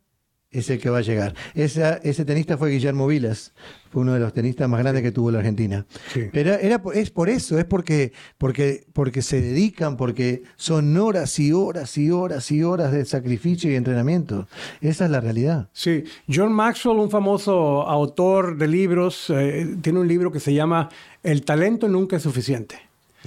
es 0.51 0.71
el 0.71 0.79
que 0.81 0.89
va 0.91 0.99
a 0.99 1.03
llegar. 1.03 1.35
Esa- 1.55 1.97
ese 1.97 2.25
tenista 2.25 2.57
fue 2.57 2.71
Guillermo 2.71 3.07
Vilas, 3.07 3.53
fue 3.91 4.03
uno 4.03 4.15
de 4.15 4.21
los 4.21 4.33
tenistas 4.33 4.69
más 4.69 4.81
grandes 4.81 5.03
que 5.03 5.13
tuvo 5.13 5.31
la 5.31 5.39
Argentina. 5.39 5.87
Sí. 6.13 6.23
Pero 6.33 6.55
era, 6.55 6.81
es 6.95 7.11
por 7.11 7.29
eso, 7.29 7.59
es 7.59 7.65
porque, 7.65 8.13
porque, 8.39 8.87
porque 8.93 9.23
se 9.23 9.41
dedican, 9.41 9.97
porque 9.97 10.43
son 10.57 10.97
horas 10.97 11.39
y 11.39 11.53
horas 11.53 11.97
y 11.99 12.11
horas 12.11 12.51
y 12.51 12.63
horas 12.63 12.93
de 12.93 13.05
sacrificio 13.05 13.71
y 13.71 13.75
entrenamiento. 13.75 14.49
Esa 14.81 15.05
es 15.07 15.11
la 15.11 15.21
realidad. 15.21 15.69
Sí, 15.73 16.05
John 16.33 16.53
Maxwell, 16.53 16.99
un 16.99 17.11
famoso 17.11 17.83
autor 17.87 18.57
de 18.57 18.69
libros, 18.69 19.31
eh, 19.31 19.77
tiene 19.83 19.99
un 20.01 20.09
libro 20.09 20.31
que 20.33 20.41
se 20.41 20.55
llama 20.55 20.89
El 21.23 21.43
talento 21.45 21.89
nunca 21.89 22.17
es 22.17 22.23
suficiente. 22.23 22.77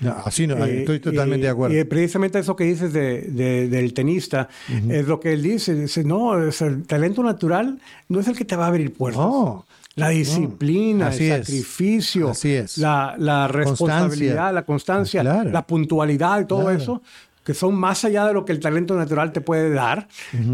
No, 0.02 0.16
así 0.26 0.48
no, 0.48 0.64
Eh, 0.66 0.80
estoy 0.80 1.00
totalmente 1.00 1.40
y- 1.40 1.48
de 1.48 1.50
acuerdo. 1.50 1.78
Y 1.80 1.84
precisamente 1.84 2.40
eso 2.40 2.56
que 2.56 2.64
dices 2.66 2.94
de, 2.94 3.22
de- 3.24 3.68
del 3.70 3.94
tenista 3.94 4.50
es 4.90 5.08
lo 5.08 5.20
que 5.20 5.34
él 5.34 5.42
dice. 5.44 5.76
Dice, 5.76 6.04
no, 6.04 6.42
es 6.48 6.62
el 6.62 6.84
talento 6.86 7.24
natural 7.24 7.80
no 8.08 8.20
es 8.20 8.28
el 8.28 8.36
que 8.38 8.46
te 8.46 8.56
va 8.56 8.66
a 8.66 8.68
abrir 8.70 8.94
puertas. 8.94 9.22
No, 9.22 9.66
La 9.96 10.10
disciplina, 10.10 11.08
Así 11.08 11.26
el 11.26 11.42
es. 11.42 11.48
sacrificio, 11.48 12.30
Así 12.30 12.54
es. 12.54 12.78
La, 12.78 13.16
la 13.18 13.48
responsabilidad, 13.50 14.54
la 14.54 14.64
constancia, 14.64 15.22
Claro. 15.22 15.50
la 15.50 15.66
puntualidad 15.68 16.42
y 16.42 16.46
todo 16.46 16.62
Claro. 16.62 16.78
eso, 16.78 17.02
que 17.44 17.54
son 17.54 17.76
más 17.76 18.06
allá 18.06 18.26
de 18.28 18.34
lo 18.34 18.46
que 18.46 18.52
el 18.52 18.60
talento 18.60 18.96
natural 18.96 19.32
te 19.34 19.42
puede 19.42 19.72
dar, 19.72 20.08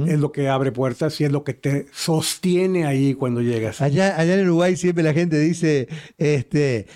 es 0.08 0.18
lo 0.20 0.32
que 0.32 0.48
abre 0.50 0.72
puertas 0.72 1.20
y 1.20 1.26
es 1.26 1.32
lo 1.32 1.44
que 1.44 1.54
te 1.54 1.88
sostiene 1.94 2.86
ahí 2.86 3.14
cuando 3.14 3.42
llegas. 3.42 3.82
Allá, 3.82 4.18
allá 4.18 4.36
en 4.36 4.46
Uruguay 4.48 4.76
siempre 4.78 5.04
la 5.04 5.14
gente 5.14 5.38
dice, 5.38 5.90
este, 6.18 6.88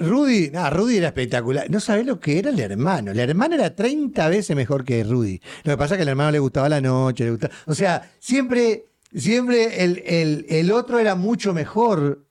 Rudy, 0.00 0.50
no, 0.50 0.68
Rudy 0.70 0.96
era 0.96 1.08
espectacular. 1.08 1.70
No 1.70 1.78
sabés 1.78 2.06
lo 2.06 2.18
que 2.18 2.38
era 2.38 2.50
el 2.50 2.58
hermano. 2.58 3.12
El 3.12 3.18
hermano 3.20 3.54
era 3.54 3.74
30 3.76 4.28
veces 4.28 4.56
mejor 4.56 4.84
que 4.84 5.04
Rudy. 5.04 5.40
Lo 5.64 5.72
que 5.72 5.76
pasa 5.78 5.94
es 5.94 5.98
que 5.98 6.02
al 6.02 6.08
hermano 6.08 6.30
le 6.32 6.38
gustaba 6.38 6.68
la 6.68 6.80
noche, 6.80 7.24
le 7.24 7.30
gustaba. 7.32 7.54
O 7.66 7.74
sea, 7.74 8.10
siempre, 8.18 8.86
siempre 9.14 9.84
el, 9.84 10.02
el- 10.06 10.46
el 10.48 10.72
otro 10.72 10.98
era 10.98 11.14
mucho 11.14 11.52
mejor 11.52 12.24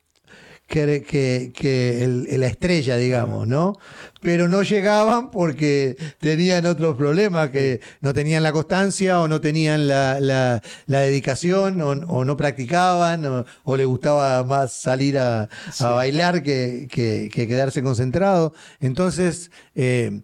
que, 0.69 1.03
que- 1.03 1.51
que 1.53 2.03
el- 2.03 2.39
la 2.39 2.47
estrella, 2.47 2.95
digamos, 2.95 3.47
¿no? 3.47 3.73
Pero 4.21 4.47
no 4.47 4.61
llegaban 4.63 5.31
porque 5.31 5.97
tenían 6.19 6.65
otros 6.65 6.95
problemas, 6.95 7.49
que 7.49 7.81
no 8.01 8.13
tenían 8.13 8.43
la 8.43 8.51
constancia 8.53 9.19
o 9.19 9.27
no 9.27 9.41
tenían 9.41 9.87
la, 9.87 10.19
la- 10.19 10.61
la 10.85 10.99
dedicación 11.01 11.81
o, 11.81 11.89
o 11.89 12.23
no 12.23 12.37
practicaban 12.37 13.25
o, 13.25 13.45
o 13.63 13.75
le 13.77 13.85
gustaba 13.85 14.43
más 14.43 14.71
salir 14.73 15.17
a, 15.17 15.49
a 15.79 15.89
bailar 15.89 16.43
que, 16.43 16.87
que- 16.89 17.29
que 17.33 17.47
quedarse 17.47 17.81
concentrado. 17.83 18.53
Entonces, 18.79 19.51
eh, 19.75 20.21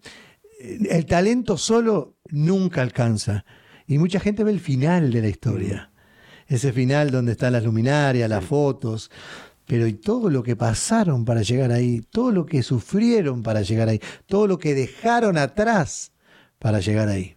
el 0.89 1.05
talento 1.05 1.57
solo 1.57 2.15
nunca 2.29 2.81
alcanza. 2.81 3.45
Y 3.87 3.97
mucha 3.97 4.19
gente 4.19 4.43
ve 4.43 4.51
el 4.51 4.59
final 4.59 5.11
de 5.11 5.21
la 5.21 5.27
historia. 5.27 5.91
Ese 6.47 6.71
final 6.71 7.09
donde 7.11 7.31
están 7.31 7.53
las 7.53 7.63
luminarias, 7.63 8.29
las 8.29 8.45
fotos. 8.45 9.09
Pero 9.67 9.87
y 9.87 9.93
todo 9.93 10.29
lo 10.29 10.43
que 10.43 10.55
pasaron 10.55 11.25
para 11.25 11.41
llegar 11.41 11.71
ahí, 11.71 12.01
todo 12.11 12.31
lo 12.31 12.45
que 12.45 12.61
sufrieron 12.61 13.41
para 13.43 13.61
llegar 13.61 13.89
ahí, 13.89 13.99
todo 14.27 14.45
lo 14.47 14.59
que 14.59 14.73
dejaron 14.75 15.37
atrás 15.37 16.11
para 16.59 16.79
llegar 16.79 17.09
ahí. 17.09 17.35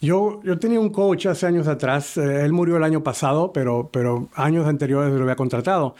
Yo, 0.00 0.40
yo 0.44 0.58
tenía 0.58 0.80
un 0.80 0.90
coach 0.90 1.26
hace 1.26 1.46
años 1.46 1.66
atrás, 1.66 2.16
eh, 2.16 2.44
él 2.44 2.52
murió 2.52 2.76
el 2.76 2.84
año 2.84 3.02
pasado, 3.02 3.52
pero, 3.52 3.88
pero 3.92 4.28
años 4.34 4.66
anteriores 4.66 5.12
lo 5.14 5.22
había 5.22 5.36
contratado. 5.36 5.94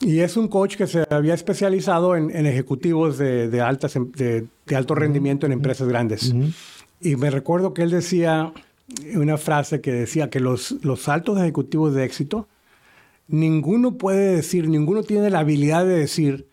Y 0.00 0.20
es 0.20 0.36
un 0.36 0.48
coach 0.48 0.76
que 0.76 0.86
se 0.86 1.04
había 1.10 1.34
especializado 1.34 2.16
en, 2.16 2.34
en 2.34 2.46
ejecutivos 2.46 3.18
de, 3.18 3.48
de 3.48 3.60
altas, 3.60 3.96
em- 3.96 4.10
de, 4.12 4.46
de 4.66 4.76
alto 4.76 4.94
rendimiento 4.94 5.44
en 5.46 5.52
empresas 5.52 5.86
grandes. 5.88 6.32
Y 7.02 7.16
me 7.16 7.30
recuerdo 7.30 7.74
que 7.74 7.82
él 7.82 7.90
decía 7.90 8.52
una 9.14 9.36
frase 9.38 9.80
que 9.80 9.92
decía 9.92 10.30
que 10.30 10.40
los, 10.40 10.72
los 10.82 11.08
altos 11.08 11.38
ejecutivos 11.38 11.94
de 11.94 12.04
éxito, 12.04 12.48
ninguno 13.30 13.96
puede 13.96 14.36
decir, 14.36 14.68
ninguno 14.68 15.02
tiene 15.02 15.30
la 15.30 15.40
habilidad 15.40 15.84
de 15.86 15.94
decir 15.98 16.48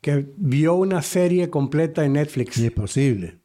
que 0.00 0.26
vio 0.36 0.74
una 0.74 1.02
serie 1.02 1.50
completa 1.50 2.04
en 2.04 2.14
Netflix. 2.14 2.58
Y 2.58 2.66
es 2.66 2.72
posible. 2.72 3.38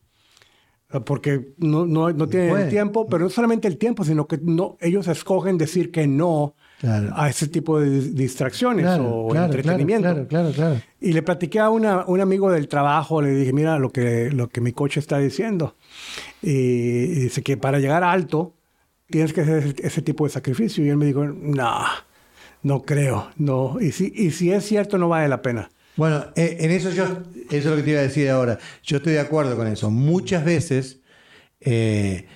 Porque 1.06 1.54
no, 1.58 1.86
no, 1.86 2.12
no 2.12 2.28
tienen 2.28 2.58
el 2.58 2.70
tiempo, 2.70 3.08
pero 3.08 3.24
no 3.24 3.30
solamente 3.30 3.66
el 3.70 3.78
tiempo, 3.78 4.04
sino 4.04 4.28
que 4.28 4.38
no, 4.44 4.76
ellos 4.82 5.08
escogen 5.08 5.58
decir 5.58 5.90
que 5.92 6.06
no 6.06 6.54
Claro. 6.82 7.12
a 7.16 7.30
ese 7.30 7.48
tipo 7.48 7.80
de 7.80 7.88
dis- 7.90 8.14
distracciones 8.14 8.84
Claro, 8.84 9.08
o 9.10 9.30
claro, 9.30 9.46
entretenimiento. 9.46 10.02
Claro, 10.10 10.28
claro, 10.28 10.52
claro. 10.52 10.82
Y 11.00 11.14
le 11.14 11.22
platiqué 11.22 11.60
a 11.60 11.70
una- 11.70 12.04
un 12.08 12.20
amigo 12.20 12.52
del 12.52 12.68
trabajo, 12.68 13.22
le 13.22 13.30
dije, 13.36 13.54
mira 13.54 13.78
lo 13.80 13.92
que, 13.92 14.32
lo 14.32 14.50
que 14.50 14.60
mi 14.62 14.72
coche 14.74 15.00
está 15.00 15.20
diciendo. 15.20 15.76
Y, 16.42 16.50
y 16.52 17.06
dice 17.20 17.42
que 17.44 17.56
para 17.56 17.80
llegar 17.80 18.04
alto 18.04 18.56
tienes 19.10 19.32
que 19.32 19.42
hacer 19.42 19.58
ese, 19.60 19.76
ese 19.88 20.02
tipo 20.02 20.26
de 20.26 20.32
sacrificio. 20.32 20.84
Y 20.84 20.90
él 20.90 20.98
me 20.98 21.06
dijo, 21.06 21.24
no, 21.24 21.82
no 22.64 22.84
creo, 22.84 23.32
no. 23.38 23.78
Y 23.80 23.92
si, 23.92 24.12
y 24.16 24.32
si 24.32 24.52
es 24.52 24.66
cierto, 24.66 24.98
no 24.98 25.10
vale 25.10 25.28
la 25.28 25.42
pena. 25.42 25.70
Bueno, 25.96 26.26
eh, 26.36 26.58
en 26.60 26.72
eso 26.72 26.90
yo, 26.92 27.04
eso 27.06 27.22
es 27.50 27.66
lo 27.66 27.76
que 27.76 27.84
te 27.84 27.92
iba 27.92 28.00
a 28.00 28.04
decir 28.04 28.30
ahora. 28.30 28.60
Yo 28.84 28.98
estoy 28.98 29.14
de 29.14 29.20
acuerdo 29.20 29.56
con 29.58 29.68
eso. 29.68 29.90
Muchas 29.92 30.46
veces, 30.46 31.02
eh, 31.60 32.28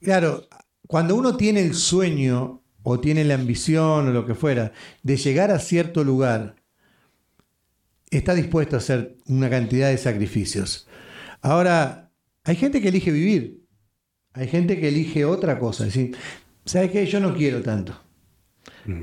claro, 0.00 0.48
cuando 0.86 1.14
uno 1.14 1.36
tiene 1.36 1.60
el 1.60 1.74
sueño 1.74 2.62
o 2.82 3.00
tiene 3.00 3.24
la 3.24 3.34
ambición 3.34 4.08
o 4.08 4.12
lo 4.12 4.26
que 4.26 4.34
fuera 4.34 4.72
de 5.02 5.16
llegar 5.16 5.50
a 5.50 5.58
cierto 5.58 6.02
lugar, 6.02 6.56
está 8.10 8.34
dispuesto 8.34 8.76
a 8.76 8.78
hacer 8.78 9.16
una 9.26 9.50
cantidad 9.50 9.90
de 9.90 9.98
sacrificios. 9.98 10.88
Ahora, 11.40 12.10
hay 12.44 12.56
gente 12.56 12.80
que 12.80 12.88
elige 12.88 13.10
vivir, 13.10 13.64
hay 14.32 14.48
gente 14.48 14.80
que 14.80 14.88
elige 14.88 15.24
otra 15.24 15.58
cosa. 15.58 15.86
Es 15.86 15.94
decir, 15.94 16.16
¿sabes 16.64 16.90
qué? 16.90 17.06
Yo 17.06 17.20
no 17.20 17.34
quiero 17.34 17.62
tanto. 17.62 18.07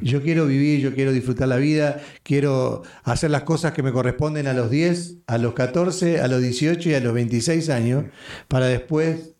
Yo 0.02 0.22
quiero 0.22 0.46
vivir, 0.48 0.80
yo 0.80 0.94
quiero 0.96 1.12
disfrutar 1.12 1.48
la 1.48 1.58
vida, 1.58 2.02
quiero 2.24 2.84
hacer 3.04 3.30
las 3.32 3.44
cosas 3.44 3.72
que 3.74 3.84
me 3.84 3.92
corresponden 3.92 4.48
a 4.48 4.54
los 4.54 4.70
10, 4.72 5.18
a 5.28 5.38
los 5.38 5.54
14, 5.54 6.20
a 6.22 6.28
los 6.28 6.42
18 6.42 6.90
y 6.90 6.94
a 6.94 7.00
los 7.00 7.14
26 7.14 7.70
años, 7.70 8.06
para 8.48 8.68
después 8.68 9.36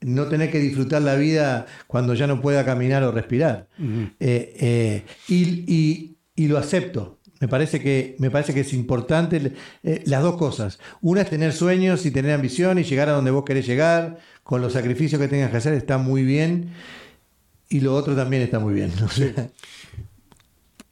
no 0.00 0.26
tener 0.26 0.50
que 0.50 0.58
disfrutar 0.58 1.02
la 1.02 1.14
vida 1.16 1.66
cuando 1.86 2.14
ya 2.14 2.26
no 2.26 2.40
pueda 2.42 2.64
caminar 2.64 3.02
o 3.04 3.12
respirar. 3.12 3.68
Eh, 3.78 4.54
eh, 4.60 5.04
y, 5.28 5.64
y- 5.72 6.16
y 6.34 6.48
lo 6.48 6.58
acepto. 6.58 7.18
Me 7.40 7.48
parece 7.48 7.80
que, 7.80 8.16
me 8.18 8.30
parece 8.30 8.54
que 8.54 8.60
es 8.60 8.72
importante 8.72 9.52
eh, 9.82 10.02
las 10.06 10.22
dos 10.22 10.36
cosas. 10.36 10.78
Una 11.02 11.22
es 11.22 11.30
tener 11.30 11.52
sueños 11.52 12.04
y 12.06 12.10
tener 12.10 12.32
ambición 12.32 12.78
y 12.78 12.82
llegar 12.84 13.08
a 13.08 13.12
donde 13.12 13.30
vos 13.30 13.44
querés 13.44 13.66
llegar, 13.66 14.18
con 14.42 14.60
los 14.62 14.72
sacrificios 14.74 15.20
que 15.20 15.28
tengas 15.28 15.50
que 15.50 15.56
hacer, 15.58 15.74
está 15.74 15.98
muy 15.98 16.22
bien. 16.24 16.70
Y 17.68 17.80
lo 17.80 17.94
otro 17.94 18.14
también 18.14 18.42
está 18.42 18.58
muy 18.58 18.74
bien. 18.74 18.92
Sea, 19.10 19.50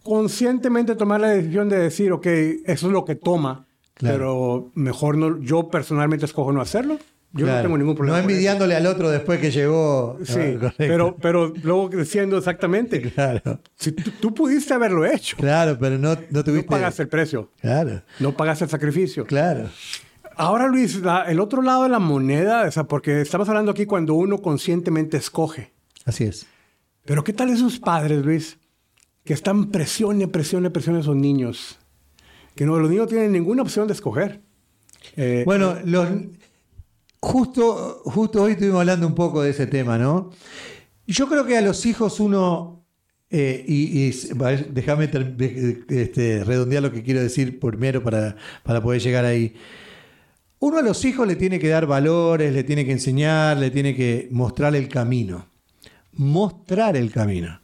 conscientemente 0.03 0.95
tomar 0.97 1.21
la 1.21 1.29
decisión 1.29 1.69
de 1.69 1.79
decir, 1.79 2.13
ok, 2.13 2.27
eso 2.27 2.87
es 2.87 2.93
lo 2.93 3.05
que 3.05 3.15
toma, 3.15 3.67
Claro. 3.95 4.15
pero 4.17 4.73
mejor 4.75 5.17
no, 5.17 5.41
yo 5.41 5.71
personalmente 5.71 6.27
escojo 6.27 6.53
no 6.53 6.61
hacerlo. 6.61 6.99
Yo 7.37 7.47
no 7.47 7.63
tengo 7.63 7.77
ningún 7.77 7.97
problema. 7.97 8.19
No 8.19 8.23
envidiándole 8.23 8.77
al 8.77 8.87
otro 8.87 9.11
después 9.11 9.41
que 9.41 9.51
llegó. 9.51 10.19
Sí, 10.25 10.57
Ah, 10.63 10.73
pero, 10.77 11.17
pero 11.17 11.53
luego 11.65 11.89
diciendo 11.89 12.39
exactamente, 12.39 13.01
Claro, 13.11 13.61
si 13.75 13.91
tú, 13.91 14.33
pudiste 14.33 14.73
haberlo 14.73 15.05
hecho, 15.05 15.37
claro, 15.37 15.77
pero 15.81 15.99
no, 15.99 16.15
no 16.15 16.21
no 16.31 16.45
tuviste. 16.45 16.69
pagas 16.69 17.01
el 17.01 17.09
precio, 17.09 17.51
Claro, 17.61 18.03
no 18.21 18.37
pagas 18.37 18.63
el 18.63 18.69
sacrificio. 18.69 19.25
claro. 19.27 19.69
Ahora, 20.37 20.67
Luis, 20.69 20.97
la- 21.01 21.25
el 21.25 21.39
otro 21.41 21.61
lado 21.63 21.85
de 21.85 21.89
la 21.89 21.99
moneda, 22.01 22.67
o 22.67 22.71
sea, 22.71 22.85
porque 22.85 23.21
estamos 23.21 23.49
hablando 23.49 23.71
aquí 23.73 23.85
cuando 23.87 24.15
uno 24.15 24.39
conscientemente 24.43 25.17
escoge. 25.17 25.73
Así 26.05 26.25
es. 26.25 26.47
Pero 27.05 27.23
¿qué 27.25 27.33
tal 27.33 27.51
esos 27.51 27.79
padres, 27.79 28.25
Luis, 28.25 28.59
que 29.25 29.35
están 29.35 29.71
presione, 29.71 30.29
presione, 30.29 30.71
presione 30.71 30.99
a 30.99 31.03
esos 31.03 31.17
niños? 31.17 31.79
Que 32.55 32.65
no, 32.67 32.79
los 32.79 32.89
niños 32.91 33.05
no 33.07 33.09
tienen 33.09 33.33
ninguna 33.33 33.63
opción 33.63 33.87
de 33.89 33.95
escoger. 33.95 34.43
Eh, 35.17 35.43
Bueno, 35.45 35.77
los, 35.85 36.09
justo, 37.21 38.03
justo 38.05 38.43
hoy 38.43 38.53
estuvimos 38.53 38.81
hablando 38.81 39.07
un 39.07 39.15
poco 39.15 39.43
de 39.43 39.51
ese 39.51 39.67
tema, 39.67 39.99
¿no? 39.99 40.31
Yo 41.07 41.29
creo 41.29 41.45
que 41.47 41.57
a 41.59 41.61
los 41.63 41.85
hijos 41.87 42.21
uno. 42.21 42.87
eh, 43.31 43.65
y, 43.67 44.09
y 44.09 44.13
déjame 44.71 45.11
este, 45.89 46.45
redondear 46.45 46.83
lo 46.83 46.93
que 46.93 47.03
quiero 47.03 47.21
decir 47.21 47.59
primero 47.61 48.03
para, 48.03 48.37
para 48.63 48.83
poder 48.83 49.01
llegar 49.03 49.25
ahí. 49.25 49.55
uno 50.61 50.79
a 50.79 50.83
los 50.83 51.05
hijos 51.05 51.27
le 51.27 51.37
tiene 51.37 51.59
que 51.59 51.69
dar 51.69 51.87
valores, 51.87 52.53
le 52.55 52.65
tiene 52.65 52.85
que 52.87 52.93
enseñar, 52.93 53.57
le 53.59 53.71
tiene 53.71 53.95
que 53.95 54.29
mostrar 54.31 54.75
el 54.77 54.89
camino. 54.89 55.47
Mostrar 56.17 56.97
el 56.97 57.13
camino. 57.13 57.61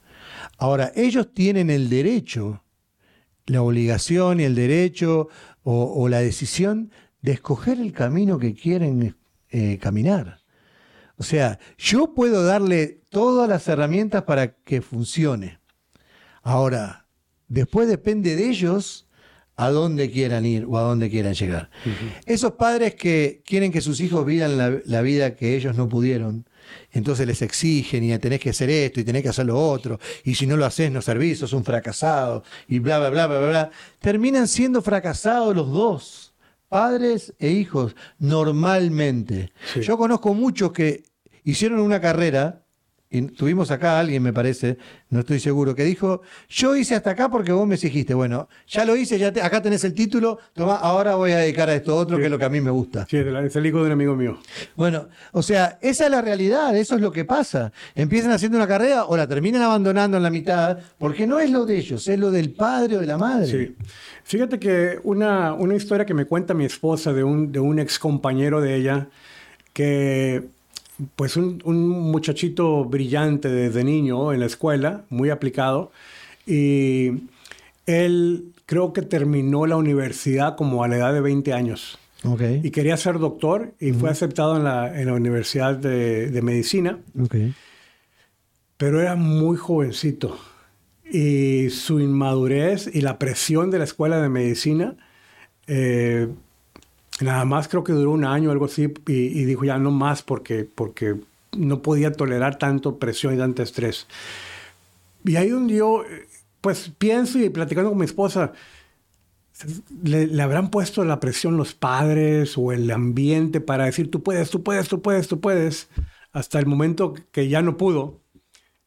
Ahora, 0.59 0.93
ellos 0.95 1.33
tienen 1.33 1.71
el 1.71 1.89
derecho, 1.89 2.65
la 3.47 3.63
obligación 3.63 4.41
y 4.41 4.45
el 4.45 4.55
derecho 4.55 5.29
o, 5.63 6.09
la 6.09 6.21
decisión 6.21 6.91
de 7.23 7.33
escoger 7.33 7.81
el 7.81 7.93
camino 7.93 8.39
que 8.39 8.55
quieren 8.55 9.17
eh, 9.51 9.79
caminar. 9.79 10.41
O 11.17 11.23
sea, 11.23 11.59
yo 11.77 12.15
puedo 12.15 12.45
darle 12.45 13.03
todas 13.11 13.49
las 13.49 13.69
herramientas 13.69 14.23
para 14.23 14.55
que 14.55 14.81
funcione. 14.81 15.61
Ahora, 16.43 17.07
después 17.49 17.89
depende 17.89 18.37
de 18.37 18.49
ellos 18.49 19.07
a 19.57 19.69
dónde 19.71 20.11
quieran 20.11 20.47
ir 20.47 20.65
o 20.65 20.79
a 20.79 20.81
dónde 20.81 21.11
quieran 21.11 21.35
llegar. 21.35 21.71
Esos 22.25 22.53
padres 22.53 22.95
que 22.95 23.43
quieren 23.45 23.71
que 23.71 23.83
sus 23.83 24.01
hijos 24.01 24.25
vivan 24.25 24.83
la, 24.87 25.03
vida 25.03 25.37
que 25.37 25.55
ellos 25.55 25.77
no 25.77 25.87
pudieron, 25.87 26.49
entonces 26.93 27.27
les 27.27 27.43
exigen 27.43 28.05
y 28.05 28.19
tenés 28.19 28.41
que 28.41 28.51
hacer 28.51 28.71
esto 28.71 29.01
y 29.01 29.05
tenés 29.05 29.23
que 29.23 29.29
hacer 29.29 29.47
lo 29.47 29.59
otro, 29.59 29.99
y 30.25 30.35
si 30.35 30.47
no 30.47 30.57
lo 30.57 30.67
haces 30.67 30.91
no 30.91 31.03
servís, 31.03 31.39
sos 31.39 31.53
un 31.53 31.65
fracasado, 31.65 32.43
y 32.69 32.79
bla, 32.79 32.99
bla, 32.99 33.11
bla, 33.11 33.27
bla, 33.27 33.49
bla, 33.49 33.71
terminan 34.01 34.49
siendo 34.49 34.83
fracasados 34.83 35.55
los 35.55 35.71
dos, 35.71 36.35
padres 36.69 37.35
e 37.39 37.51
hijos, 37.51 37.97
normalmente. 38.19 39.53
Yo 39.81 39.99
conozco 39.99 40.35
muchos 40.35 40.73
que 40.73 41.03
hicieron 41.45 41.81
una 41.81 42.01
carrera 42.01 42.65
y 43.13 43.23
tuvimos 43.23 43.73
acá 43.73 43.97
a 43.97 44.01
alguien, 44.01 44.23
me 44.23 44.33
parece, 44.33 44.79
no 45.09 45.21
estoy 45.21 45.41
seguro, 45.41 45.75
que 45.75 45.83
dijo, 45.83 46.23
yo 46.49 46.77
hice 46.77 46.95
hasta 46.95 47.11
acá 47.11 47.29
porque 47.29 47.51
vos 47.51 47.67
me 47.67 47.75
exigiste. 47.75 48.15
Bueno, 48.15 48.49
ya 48.69 48.85
lo 48.85 48.95
hice, 48.95 49.19
ya 49.19 49.29
acá 49.29 49.61
tenés 49.61 49.83
el 49.83 49.95
título, 49.95 50.39
toma, 50.55 50.77
ahora 50.77 51.17
voy 51.17 51.33
a 51.33 51.39
dedicar 51.39 51.69
a 51.69 51.75
esto 51.75 51.97
otro, 51.97 52.19
que 52.19 52.27
es 52.27 52.31
lo 52.31 52.39
que 52.39 52.45
a 52.45 52.49
mí 52.49 52.61
me 52.61 52.71
gusta. 52.71 53.07
Sí, 53.11 53.17
es 53.17 53.57
el 53.57 53.67
hijo 53.67 53.79
de 53.79 53.87
un 53.87 53.93
amigo 53.93 54.15
mío. 54.15 54.39
Bueno, 54.77 55.09
o 55.33 55.43
sea, 55.43 55.79
esa 55.83 56.05
es 56.05 56.11
la 56.13 56.23
realidad, 56.23 56.77
eso 56.77 56.95
es 56.95 57.01
lo 57.01 57.11
que 57.11 57.25
pasa. 57.25 57.73
Empiezan 57.97 58.31
haciendo 58.31 58.57
una 58.57 58.69
carrera 58.69 59.05
o 59.07 59.17
la 59.17 59.27
terminan 59.27 59.63
abandonando 59.63 60.17
en 60.17 60.23
la 60.23 60.31
mitad, 60.31 60.79
porque 60.97 61.27
no 61.27 61.41
es 61.41 61.51
lo 61.51 61.67
de 61.67 61.79
ellos, 61.79 62.07
es 62.07 62.19
lo 62.19 62.31
del 62.31 62.51
padre 62.53 62.97
o 62.97 63.01
de 63.01 63.07
la 63.07 63.19
madre. 63.19 63.47
Sí. 63.47 63.77
Fíjate 64.23 64.61
que 64.61 65.01
una, 65.03 65.53
una 65.55 65.75
historia 65.75 66.07
que 66.07 66.15
me 66.15 66.27
cuenta 66.27 66.55
mi 66.55 66.65
esposa 66.65 67.13
de 67.13 67.25
un, 67.25 67.51
de 67.51 67.59
un 67.59 67.81
ex 67.81 67.99
compañero 67.99 68.61
de 68.61 68.77
ella, 68.77 69.09
que 69.73 70.45
pues 71.17 71.37
un, 71.37 71.61
muchachito 71.89 72.85
brillante 72.85 73.49
desde 73.49 73.85
niño 73.85 74.33
en 74.33 74.41
la 74.41 74.47
escuela, 74.47 75.05
muy 75.09 75.31
aplicado, 75.31 75.93
y 76.47 77.13
él 77.87 78.53
creo 78.67 78.93
que 78.93 79.03
terminó 79.03 79.67
la 79.67 79.77
universidad 79.77 80.57
como 80.57 80.85
a 80.85 80.89
la 80.89 80.97
edad 80.97 81.13
de 81.13 81.21
20 81.21 81.53
años. 81.53 81.99
Okay. 82.23 82.61
Y 82.63 82.71
quería 82.71 82.97
ser 82.97 83.19
doctor 83.19 83.73
y 83.81 83.93
fue 83.93 84.11
aceptado 84.11 84.57
en 84.57 84.65
la, 84.65 85.01
en 85.01 85.07
la 85.07 85.15
Universidad 85.15 85.75
de, 85.77 86.31
de 86.31 86.43
Medicina. 86.43 86.99
Okay. 87.19 87.55
Pero 88.77 89.01
era 89.01 89.17
muy 89.17 89.57
jovencito. 89.57 90.39
Y 91.11 91.71
su 91.71 91.99
inmadurez 91.99 92.91
y 92.93 93.01
la 93.01 93.19
presión 93.19 93.71
de 93.71 93.79
la 93.79 93.85
escuela 93.85 94.21
de 94.21 94.29
medicina 94.29 94.97
eh, 95.73 96.29
Nada 97.21 97.45
más 97.45 97.69
creo 97.69 97.85
que 97.85 97.93
duró 97.93 98.13
un 98.13 98.25
año 98.25 98.51
algo 98.51 98.65
así 98.65 98.93
y, 99.07 99.45
dijo 99.45 99.65
ya 99.65 99.79
no 99.79 99.91
más 99.91 100.23
porque, 100.23 100.65
porque 100.65 101.17
no 101.57 101.83
podía 101.83 102.13
tolerar 102.13 102.59
tanto 102.59 102.99
presión 102.99 103.35
y 103.35 103.39
tanto 103.39 103.63
estrés. 103.63 104.07
Y 105.25 105.37
ahí 105.37 105.51
donde 105.51 105.75
yo, 105.75 106.05
pues 106.61 106.91
pienso 106.99 107.39
y 107.39 107.51
platicando 107.51 107.91
con 107.91 107.99
mi 107.99 108.07
esposa, 108.07 108.53
le, 110.03 110.43
habrán 110.43 110.71
puesto 110.71 111.05
la 111.05 111.21
presión 111.21 111.57
los 111.57 111.75
padres 111.75 112.57
o 112.57 112.73
el 112.73 112.91
ambiente 112.91 113.61
para 113.61 113.85
decir 113.85 114.11
tú 114.11 114.23
puedes, 114.23 114.51
tú 114.51 114.63
puedes, 114.63 114.89
tú 114.89 115.03
puedes, 115.03 115.29
tú 115.29 115.41
puedes, 115.41 115.89
hasta 116.33 116.59
el 116.59 116.67
momento 116.67 117.15
que 117.33 117.49
ya 117.49 117.63
no 117.63 117.77
pudo 117.77 118.21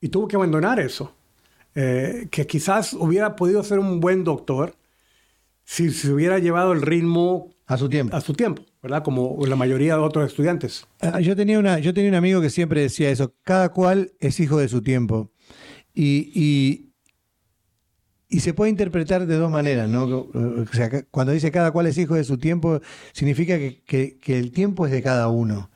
y 0.02 0.10
tuvo 0.10 0.28
que 0.28 0.36
abandonar 0.36 0.80
eso. 0.80 1.14
Eh, 1.76 2.28
que 2.30 2.46
quizás 2.46 2.94
hubiera 2.94 3.36
podido 3.36 3.64
ser 3.64 3.80
un 3.80 4.00
buen 4.00 4.24
doctor 4.24 4.76
si 5.66 5.90
se 5.90 6.12
hubiera 6.12 6.38
llevado 6.38 6.74
el 6.74 6.84
ritmo 6.84 7.53
a 7.66 7.78
su 7.78 7.90
tiempo. 7.90 8.16
A 8.16 8.22
su 8.22 8.34
tiempo, 8.34 8.64
¿verdad? 8.82 9.04
Como 9.04 9.38
la 9.46 9.56
mayoría 9.56 9.96
de 9.96 10.02
otros 10.02 10.28
estudiantes. 10.28 10.86
Ah, 11.00 11.20
yo, 11.22 11.36
tenía 11.36 11.60
una, 11.60 11.80
yo 11.80 11.94
tenía 11.94 12.10
un 12.10 12.16
amigo 12.16 12.42
que 12.42 12.50
siempre 12.50 12.82
decía 12.82 13.10
eso, 13.10 13.34
cada 13.44 13.70
cual 13.70 14.12
es 14.20 14.40
hijo 14.40 14.58
de 14.58 14.68
su 14.68 14.82
tiempo. 14.82 15.32
Y, 15.94 16.90
y, 18.30 18.40
se 18.40 18.54
puede 18.54 18.72
interpretar 18.72 19.28
de 19.28 19.36
dos 19.36 19.52
maneras, 19.52 19.88
¿no? 19.88 20.06
O 20.06 20.66
sea, 20.74 21.04
cuando 21.12 21.32
dice 21.32 21.52
cada 21.52 21.72
cual 21.72 21.86
es 21.86 21.98
hijo 22.00 22.16
de 22.16 22.24
su 22.24 22.40
tiempo, 22.40 22.82
significa 23.14 23.58
que, 23.58 24.18
el 24.26 24.52
tiempo 24.52 24.88
es 24.88 24.92
de 24.92 25.04
cada 25.04 25.28
uno. 25.28 25.70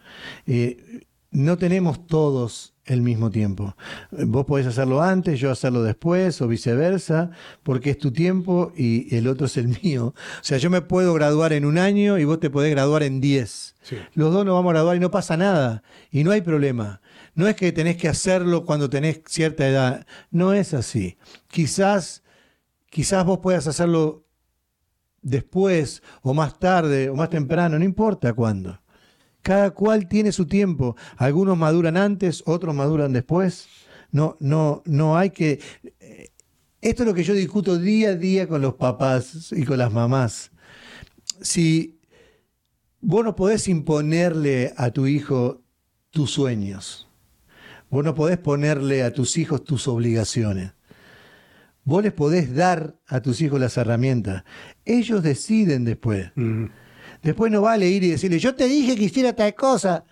Eh, 0.47 1.05
no 1.29 1.57
tenemos 1.57 2.07
todos 2.07 2.73
el 2.87 3.01
mismo 3.01 3.29
tiempo. 3.29 3.75
Vos 4.11 4.45
podés 4.45 4.65
hacerlo 4.65 5.01
antes, 5.01 5.39
yo 5.39 5.51
hacerlo 5.51 5.83
después 5.83 6.41
o 6.41 6.47
viceversa, 6.47 7.29
porque 7.63 7.91
es 7.91 7.97
tu 7.97 8.11
tiempo 8.11 8.71
y 8.75 9.13
el 9.15 9.27
otro 9.27 9.45
es 9.45 9.57
el 9.57 9.67
mío. 9.83 10.15
O 10.17 10.43
sea, 10.43 10.57
yo 10.57 10.69
me 10.69 10.81
puedo 10.81 11.13
graduar 11.13 11.53
en 11.53 11.65
un 11.65 11.77
año 11.77 12.17
y 12.17 12.23
vos 12.23 12.39
te 12.39 12.49
podés 12.49 12.71
graduar 12.71 13.03
en 13.03 13.21
diez. 13.21 13.75
Los 14.13 14.33
dos 14.33 14.45
nos 14.45 14.55
vamos 14.55 14.71
a 14.71 14.73
graduar 14.73 14.97
y 14.97 14.99
no 14.99 15.11
pasa 15.11 15.37
nada 15.37 15.83
y 16.11 16.23
no 16.23 16.31
hay 16.31 16.41
problema. 16.41 17.01
No 17.35 17.47
es 17.47 17.55
que 17.55 17.71
tenés 17.71 17.97
que 17.97 18.09
hacerlo 18.09 18.65
cuando 18.65 18.89
tenés 18.89 19.21
cierta 19.27 19.67
edad, 19.67 20.07
no 20.31 20.53
es 20.53 20.73
así. 20.73 21.17
Quizás, 21.47 22.23
quizás 22.89 23.25
vos 23.25 23.39
puedas 23.39 23.67
hacerlo 23.67 24.25
después 25.21 26.01
o 26.21 26.33
más 26.33 26.57
tarde 26.57 27.09
o 27.09 27.15
más 27.15 27.29
temprano, 27.29 27.77
no 27.77 27.85
importa 27.85 28.33
cuándo. 28.33 28.79
Cada 29.47 29.71
cual 29.71 30.09
tiene 30.09 30.33
su 30.33 30.45
tiempo. 30.45 30.97
Algunos 31.15 31.57
maduran 31.57 31.95
antes, 31.95 32.43
otros 32.45 32.75
maduran 32.75 33.13
después. 33.13 33.69
No, 34.11 34.35
no, 34.41 34.83
no 34.85 35.17
hay 35.17 35.29
que. 35.29 35.61
Eh, 36.01 36.31
esto 36.81 37.03
es 37.03 37.07
lo 37.07 37.13
que 37.13 37.23
yo 37.23 37.33
discuto 37.33 37.77
día 37.77 38.09
a 38.09 38.15
día 38.15 38.45
con 38.45 38.61
los 38.61 38.73
papás 38.73 39.53
y 39.53 39.63
con 39.63 39.77
las 39.77 39.93
mamás. 39.93 40.51
Si 41.39 41.97
vos 42.99 43.23
no 43.23 43.37
podés 43.37 43.69
imponerle 43.69 44.73
a 44.75 44.91
tu 44.91 45.07
hijo 45.07 45.61
tus 46.09 46.31
sueños, 46.31 47.07
vos 47.89 48.03
no 48.03 48.15
podés 48.15 48.39
ponerle 48.39 49.01
a 49.01 49.13
tus 49.13 49.37
hijos 49.37 49.63
tus 49.63 49.87
obligaciones. 49.87 50.73
Vos 51.85 52.03
les 52.03 52.11
podés 52.11 52.53
dar 52.53 52.99
a 53.07 53.21
tus 53.21 53.39
hijos 53.39 53.61
las 53.61 53.77
herramientas. 53.77 54.43
Ellos 54.83 55.23
deciden 55.23 55.85
después. 55.85 56.33
Después 57.23 57.51
no 57.51 57.61
vale 57.61 57.87
ir 57.89 58.03
y 58.03 58.11
decirle, 58.11 58.39
yo 58.39 58.55
te 58.55 58.67
dije 58.67 58.95
que 58.95 59.03
hiciera 59.03 59.33
tal 59.33 59.53
cosa. 59.55 60.05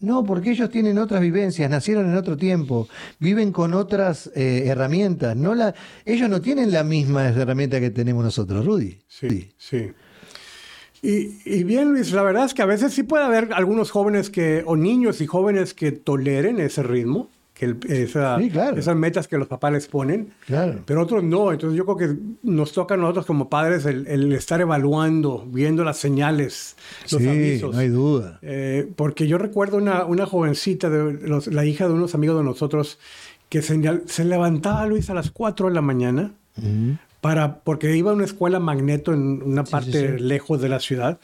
No, 0.00 0.22
porque 0.24 0.52
ellos 0.52 0.70
tienen 0.70 0.96
otras 0.98 1.20
vivencias, 1.20 1.68
nacieron 1.68 2.08
en 2.08 2.16
otro 2.16 2.36
tiempo, 2.36 2.88
viven 3.18 3.50
con 3.50 3.74
otras 3.74 4.30
eh, 4.36 4.62
herramientas. 4.66 5.36
No 5.36 5.56
la, 5.56 5.74
ellos 6.04 6.28
no 6.30 6.40
tienen 6.40 6.70
la 6.70 6.84
misma 6.84 7.26
herramienta 7.28 7.80
que 7.80 7.90
tenemos 7.90 8.22
nosotros, 8.22 8.64
Rudy. 8.64 9.00
Sí, 9.08 9.52
sí. 9.58 9.90
Y, 11.00 11.64
bien, 11.64 11.90
Luis, 11.90 12.12
la 12.12 12.22
verdad 12.22 12.44
es 12.44 12.54
que 12.54 12.62
a 12.62 12.66
veces 12.66 12.92
sí 12.92 13.04
puede 13.04 13.24
haber 13.24 13.52
algunos 13.52 13.90
jóvenes 13.90 14.30
que, 14.30 14.62
o 14.66 14.76
niños 14.76 15.20
y 15.20 15.26
jóvenes 15.26 15.74
que 15.74 15.92
toleren 15.92 16.58
ese 16.60 16.82
ritmo 16.82 17.30
que 17.58 17.76
esas 17.88 18.96
metas 18.96 19.26
que 19.26 19.36
los 19.36 19.48
papás 19.48 19.72
les 19.72 19.88
ponen, 19.88 20.32
pero 20.86 21.02
otros 21.02 21.24
no. 21.24 21.50
Entonces 21.50 21.76
yo 21.76 21.84
creo 21.84 21.96
que 21.96 22.16
nos 22.42 22.72
toca 22.72 22.94
a 22.94 22.96
nosotros 22.96 23.26
como 23.26 23.48
padres 23.48 23.84
el, 23.84 24.32
estar 24.32 24.60
evaluando, 24.60 25.44
viendo 25.50 25.82
las 25.82 25.96
señales, 25.96 26.76
los 27.10 27.20
sí, 27.20 27.60
No 27.60 27.78
hay 27.78 27.88
duda. 27.88 28.38
Eh, 28.42 28.90
porque 28.94 29.26
yo 29.26 29.38
recuerdo 29.38 29.76
una, 29.76 30.04
una 30.04 30.24
jovencita, 30.24 30.88
de 30.88 31.28
la 31.50 31.64
hija 31.64 31.88
de 31.88 31.94
unos 31.94 32.14
amigos 32.14 32.38
de 32.38 32.44
nosotros, 32.44 32.98
que 33.48 33.60
se, 33.62 33.80
se 34.06 34.24
levantaba, 34.24 34.86
Luis, 34.86 35.10
a 35.10 35.14
las 35.14 35.30
4 35.32 35.68
de 35.68 35.74
la 35.74 35.82
mañana, 35.82 36.34
para, 37.20 37.60
porque 37.60 37.96
iba 37.96 38.10
a 38.10 38.14
una 38.14 38.24
escuela 38.24 38.60
magneto 38.60 39.12
en 39.12 39.42
una 39.42 39.64
parte 39.64 40.18
lejos 40.18 40.60
de 40.60 40.68
la 40.68 40.80
ciudad. 40.80 41.18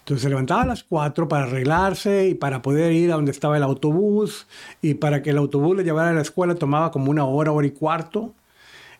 Entonces 0.00 0.22
se 0.22 0.28
levantaba 0.28 0.62
a 0.62 0.66
las 0.66 0.84
4 0.84 1.28
para 1.28 1.44
arreglarse 1.44 2.28
y 2.28 2.34
para 2.34 2.62
poder 2.62 2.92
ir 2.92 3.10
a 3.10 3.16
donde 3.16 3.32
estaba 3.32 3.56
el 3.56 3.62
autobús 3.62 4.46
y 4.80 4.94
para 4.94 5.22
que 5.22 5.30
el 5.30 5.38
autobús 5.38 5.76
le 5.76 5.84
llevara 5.84 6.10
a 6.10 6.14
la 6.14 6.22
escuela 6.22 6.54
tomaba 6.54 6.90
como 6.90 7.10
una 7.10 7.24
hora, 7.24 7.52
hora 7.52 7.66
y 7.66 7.72
cuarto 7.72 8.34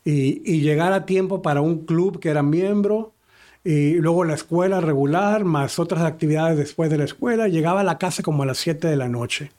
y, 0.05 0.43
y 0.45 0.61
llegar 0.61 0.93
a 0.93 1.07
tiempo 1.07 1.43
para 1.43 1.61
un 1.61 1.87
club 1.87 2.19
que 2.19 2.29
era 2.31 2.43
miembro 2.43 3.13
y 3.65 3.95
luego 3.95 4.25
la 4.25 4.35
escuela 4.35 4.81
regular 4.81 5.45
más 5.45 5.79
otras 5.79 6.03
actividades 6.03 6.59
después 6.59 6.91
de 6.91 6.99
la 6.99 7.05
escuela. 7.05 7.47
Llegaba 7.47 7.81
a 7.81 7.85
la 7.85 7.99
casa 7.99 8.23
como 8.23 8.43
a 8.43 8.47
las 8.47 8.59
7 8.59 8.89
de 8.89 8.97
la 8.97 9.09
noche 9.09 9.53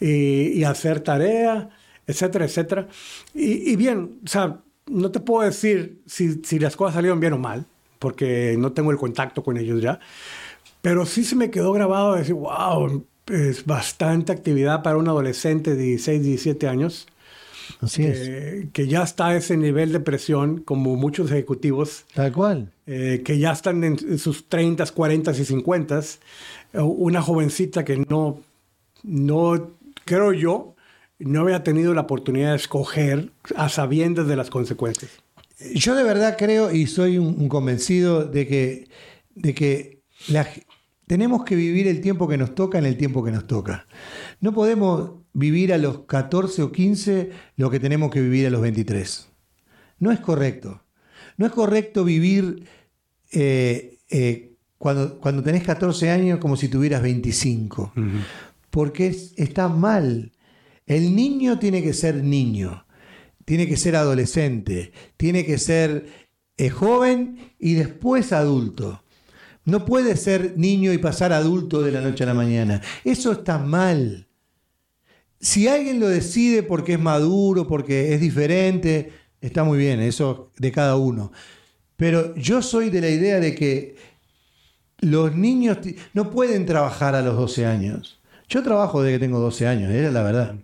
y, 0.00 0.48
y 0.48 0.64
hacer 0.64 1.00
tarea, 1.00 1.70
etcétera, 2.06 2.46
etcétera. 2.46 2.88
Y, 3.34 3.70
y, 3.70 3.76
bien, 3.76 4.18
o 4.24 4.28
sea, 4.28 4.60
no 4.90 5.10
te 5.10 5.20
puedo 5.20 5.46
decir 5.46 6.00
si, 6.06 6.42
si 6.44 6.58
las 6.58 6.76
cosas 6.76 6.94
salieron 6.94 7.20
bien 7.20 7.32
o 7.34 7.38
mal 7.38 7.64
porque 7.98 8.56
no 8.58 8.72
tengo 8.72 8.90
el 8.90 8.96
contacto 8.96 9.42
con 9.42 9.56
ellos 9.56 9.80
ya. 9.82 9.98
Pero 10.82 11.04
sí 11.06 11.24
se 11.24 11.34
me 11.36 11.50
quedó 11.50 11.72
grabado 11.72 12.14
decir, 12.14 12.34
wow, 12.34 13.04
es 13.26 13.66
bastante 13.66 14.30
actividad 14.32 14.82
para 14.82 14.96
un 14.96 15.08
adolescente 15.08 15.74
de 15.74 15.82
16, 15.82 16.22
17 16.22 16.68
años. 16.68 17.06
Así 17.80 18.02
que, 18.02 18.10
es. 18.10 18.66
que 18.72 18.86
ya 18.86 19.02
está 19.02 19.28
a 19.28 19.36
ese 19.36 19.56
nivel 19.56 19.92
de 19.92 20.00
presión, 20.00 20.58
como 20.60 20.96
muchos 20.96 21.30
ejecutivos, 21.30 22.04
Tal 22.14 22.32
cual. 22.32 22.72
eh, 22.86 23.22
que 23.24 23.38
ya 23.38 23.52
están 23.52 23.82
en, 23.84 23.96
en 24.08 24.18
sus 24.18 24.48
30, 24.48 24.86
40 24.86 25.32
y 25.32 25.44
50. 25.44 25.98
eh, 25.98 26.78
Una 26.80 27.20
jovencita 27.20 27.84
que 27.84 27.98
no, 28.08 28.40
no, 29.02 29.70
creo 30.04 30.32
yo, 30.32 30.74
no 31.18 31.40
había 31.42 31.62
tenido 31.64 31.94
la 31.94 32.02
oportunidad 32.02 32.50
de 32.50 32.56
escoger 32.56 33.32
a 33.56 33.68
sabiendas 33.68 34.26
de 34.28 34.36
las 34.36 34.50
consecuencias. 34.50 35.10
Yo 35.74 35.94
de 35.96 36.04
verdad 36.04 36.36
creo 36.38 36.72
y 36.72 36.86
soy 36.86 37.18
un, 37.18 37.26
un 37.40 37.48
convencido 37.48 38.24
de 38.24 38.46
que, 38.46 38.88
de 39.34 39.54
que 39.54 40.02
la 40.28 40.46
tenemos 41.08 41.44
que 41.44 41.56
vivir 41.56 41.88
el 41.88 42.00
tiempo 42.00 42.28
que 42.28 42.36
nos 42.38 42.54
toca 42.54 42.78
en 42.78 42.86
el 42.86 42.96
tiempo 42.96 43.24
que 43.24 43.32
nos 43.32 43.46
toca. 43.46 43.86
No 44.40 44.52
podemos 44.52 45.12
vivir 45.32 45.72
a 45.72 45.78
los 45.78 46.00
14 46.00 46.62
o 46.62 46.70
15 46.72 47.30
lo 47.56 47.70
que 47.70 47.80
tenemos 47.80 48.10
que 48.12 48.20
vivir 48.20 48.46
a 48.46 48.50
los 48.50 48.60
23. 48.60 49.28
No 49.98 50.12
es 50.12 50.20
correcto. 50.20 50.82
No 51.36 51.46
es 51.46 51.52
correcto 51.52 52.04
vivir 52.04 52.64
eh, 53.32 53.98
eh, 54.10 54.52
cuando, 54.78 55.18
cuando 55.18 55.42
tenés 55.42 55.64
14 55.64 56.10
años 56.10 56.38
como 56.38 56.56
si 56.56 56.68
tuvieras 56.68 57.02
25. 57.02 57.92
Porque 58.70 59.08
es- 59.08 59.32
está 59.36 59.68
mal. 59.68 60.32
El 60.88 61.14
niño 61.14 61.58
tiene 61.58 61.82
que 61.82 61.92
ser 61.92 62.24
niño, 62.24 62.86
tiene 63.44 63.68
que 63.68 63.76
ser 63.76 63.94
adolescente, 63.94 64.90
tiene 65.18 65.44
que 65.44 65.58
ser 65.58 66.06
eh, 66.56 66.70
joven 66.70 67.52
y 67.58 67.74
después 67.74 68.32
adulto. 68.32 69.04
No 69.66 69.84
puede 69.84 70.16
ser 70.16 70.54
niño 70.56 70.94
y 70.94 70.98
pasar 70.98 71.34
adulto 71.34 71.82
de 71.82 71.92
la 71.92 72.00
noche 72.00 72.24
a 72.24 72.28
la 72.28 72.34
mañana. 72.34 72.80
Eso 73.04 73.32
está 73.32 73.58
mal. 73.58 74.28
Si 75.40 75.68
alguien 75.68 76.00
lo 76.00 76.08
decide 76.08 76.62
porque 76.62 76.94
es 76.94 76.98
maduro, 77.00 77.68
porque 77.68 78.14
es 78.14 78.20
diferente, 78.22 79.12
está 79.42 79.64
muy 79.64 79.76
bien, 79.76 80.00
eso 80.00 80.52
de 80.56 80.72
cada 80.72 80.96
uno. 80.96 81.32
Pero 81.96 82.34
yo 82.34 82.62
soy 82.62 82.88
de 82.88 83.02
la 83.02 83.10
idea 83.10 83.40
de 83.40 83.54
que 83.54 83.96
los 85.00 85.36
niños 85.36 85.76
no 86.14 86.30
pueden 86.30 86.64
trabajar 86.64 87.14
a 87.14 87.20
los 87.20 87.36
12 87.36 87.66
años. 87.66 88.22
Yo 88.48 88.62
trabajo 88.62 89.02
desde 89.02 89.18
que 89.18 89.26
tengo 89.26 89.38
12 89.38 89.66
años, 89.66 89.92
era 89.92 90.10
la 90.10 90.22
verdad. 90.22 90.56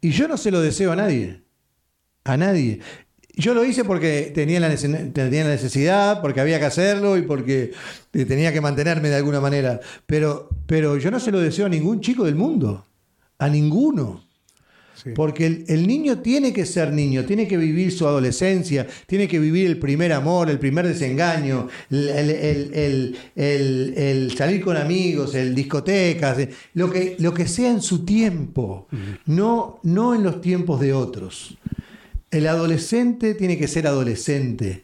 Y 0.00 0.10
yo 0.10 0.28
no 0.28 0.36
se 0.36 0.50
lo 0.50 0.60
deseo 0.60 0.92
a 0.92 0.96
nadie. 0.96 1.42
A 2.24 2.36
nadie. 2.36 2.80
Yo 3.34 3.54
lo 3.54 3.64
hice 3.64 3.84
porque 3.84 4.32
tenía 4.34 4.60
la, 4.60 4.74
tenía 4.74 5.44
la 5.44 5.50
necesidad, 5.50 6.20
porque 6.20 6.40
había 6.40 6.58
que 6.58 6.66
hacerlo 6.66 7.16
y 7.16 7.22
porque 7.22 7.72
eh, 8.12 8.24
tenía 8.24 8.52
que 8.52 8.60
mantenerme 8.60 9.08
de 9.08 9.16
alguna 9.16 9.40
manera. 9.40 9.80
Pero, 10.06 10.48
pero 10.66 10.96
yo 10.96 11.10
no 11.10 11.20
se 11.20 11.30
lo 11.30 11.40
deseo 11.40 11.66
a 11.66 11.68
ningún 11.68 12.00
chico 12.00 12.24
del 12.24 12.34
mundo. 12.34 12.86
A 13.38 13.48
ninguno. 13.48 14.27
Sí. 15.02 15.10
Porque 15.14 15.46
el, 15.46 15.64
el 15.68 15.86
niño 15.86 16.18
tiene 16.18 16.52
que 16.52 16.66
ser 16.66 16.92
niño, 16.92 17.24
tiene 17.24 17.46
que 17.46 17.56
vivir 17.56 17.92
su 17.92 18.06
adolescencia, 18.08 18.84
tiene 19.06 19.28
que 19.28 19.38
vivir 19.38 19.66
el 19.68 19.78
primer 19.78 20.12
amor, 20.12 20.50
el 20.50 20.58
primer 20.58 20.86
desengaño, 20.88 21.68
el, 21.90 22.08
el- 22.08 22.30
el- 22.30 22.74
el- 22.74 23.16
el- 23.36 23.94
el 23.96 24.36
salir 24.36 24.60
con 24.60 24.76
amigos, 24.76 25.34
el 25.36 25.54
discotecas, 25.54 26.38
eh, 26.40 26.48
lo 26.74 26.90
que, 26.90 27.14
lo 27.20 27.32
que 27.32 27.46
sea 27.46 27.70
en 27.70 27.80
su 27.80 28.04
tiempo, 28.04 28.88
no, 29.26 29.78
no 29.84 30.14
en 30.16 30.22
los 30.24 30.40
tiempos 30.40 30.80
de 30.80 30.92
otros. 30.92 31.56
El 32.30 32.46
adolescente 32.48 33.34
tiene 33.34 33.56
que 33.56 33.68
ser 33.68 33.86
adolescente, 33.86 34.82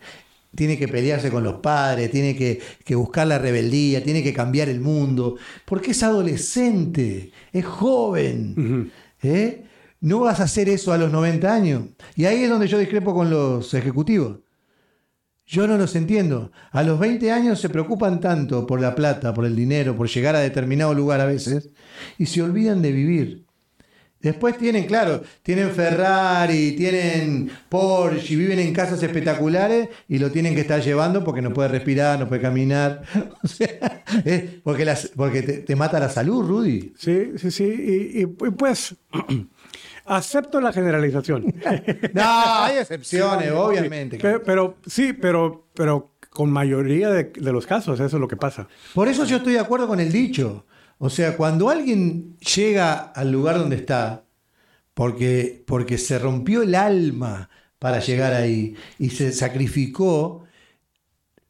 tiene 0.55 0.79
que 0.79 0.87
pelearse 0.87 1.31
con 1.31 1.43
los 1.43 1.55
padres, 1.57 2.11
tiene 2.13 2.37
que, 2.37 2.61
que 2.85 2.95
buscar 2.95 3.27
la 3.27 3.39
rebeldía, 3.41 4.05
tiene 4.05 4.23
que 4.23 4.33
cambiar 4.33 4.69
el 4.69 4.81
mundo, 4.81 5.37
porque 5.65 5.91
es 5.91 6.03
adolescente, 6.05 7.33
es 7.53 7.65
joven. 7.65 8.93
¿eh? 9.23 9.65
No 10.05 10.21
vas 10.21 10.39
a 10.41 10.43
hacer 10.43 10.69
eso 10.69 10.93
a 10.93 10.99
los 10.99 11.11
90 11.11 11.51
años. 11.51 11.85
Y 12.15 12.27
ahí 12.27 12.43
es 12.43 12.51
donde 12.51 12.69
yo 12.69 12.79
discrepo 12.79 13.15
con 13.15 13.31
los 13.31 13.73
ejecutivos. 13.73 14.41
Yo 15.47 15.67
no 15.67 15.79
los 15.79 15.97
entiendo. 15.97 16.53
A 16.73 16.83
los 16.83 16.99
20 16.99 17.33
años 17.33 17.59
se 17.59 17.71
preocupan 17.71 18.21
tanto 18.21 18.67
por 18.67 18.83
la 18.83 18.95
plata, 18.95 19.33
por 19.33 19.47
el 19.47 19.57
dinero, 19.57 19.97
por 19.97 20.11
llegar 20.11 20.37
a 20.37 20.41
determinado 20.41 20.93
lugar 20.93 21.23
a 21.23 21.25
veces, 21.25 21.71
y 22.19 22.27
se 22.27 22.43
olvidan 22.43 22.83
de 22.83 22.93
vivir. 22.93 23.47
Después 24.21 24.59
tienen, 24.59 24.85
claro, 24.85 25.23
tienen 25.43 25.71
Ferrari, 25.71 26.73
tienen 26.73 27.51
Porsche 27.71 28.37
viven 28.37 28.59
en 28.59 28.73
casas 28.73 29.03
espectaculares 29.03 29.89
y 30.09 30.19
lo 30.19 30.31
tienen 30.31 30.55
que 30.55 30.63
estar 30.63 30.83
llevando 30.83 31.25
porque 31.25 31.43
no 31.43 31.53
puede 31.53 31.69
respirar, 31.69 32.19
no 32.19 32.29
puede 32.29 32.43
caminar. 32.43 33.03
O 33.43 33.49
sea, 33.49 34.03
porque, 34.63 35.43
te, 35.43 35.77
mata 35.77 36.01
la 36.01 36.09
salud, 36.09 36.43
Rudy. 36.43 36.95
Sí, 36.99 37.33
sí, 37.37 37.51
sí. 37.51 38.13
Y, 38.15 38.27
pues 38.27 38.97
acepto 40.05 40.61
la 40.61 40.73
generalización. 40.73 41.45
No, 42.13 42.23
hay 42.65 42.79
excepciones, 42.79 43.51
obviamente. 43.53 44.19
Pero, 44.21 44.43
pero- 44.43 44.77
sí, 44.87 45.13
pero, 45.13 45.67
pero 45.75 46.13
con 46.31 46.51
mayoría 46.51 47.11
de, 47.11 47.25
de 47.25 47.53
los 47.53 47.67
casos 47.67 48.01
eso 48.01 48.17
es 48.17 48.21
lo 48.21 48.29
que 48.29 48.37
pasa. 48.37 48.67
Por 48.95 49.09
eso 49.09 49.25
yo 49.25 49.37
estoy 49.39 49.53
de 49.55 49.61
acuerdo 49.61 49.87
con 49.89 50.01
el 50.01 50.11
dicho. 50.13 50.67
O 50.99 51.11
sea, 51.11 51.37
cuando 51.37 51.69
alguien 51.71 52.37
llega 52.39 52.95
al 52.95 53.31
lugar 53.31 53.59
donde 53.59 53.77
está, 53.77 54.25
porque, 54.95 55.63
porque 55.67 55.99
se 55.99 56.19
rompió 56.19 56.63
el 56.63 56.75
alma 56.75 57.51
para 57.79 57.99
llegar 58.01 58.33
ahí 58.33 58.75
y 58.99 59.11
se 59.11 59.33
sacrificó, 59.33 60.44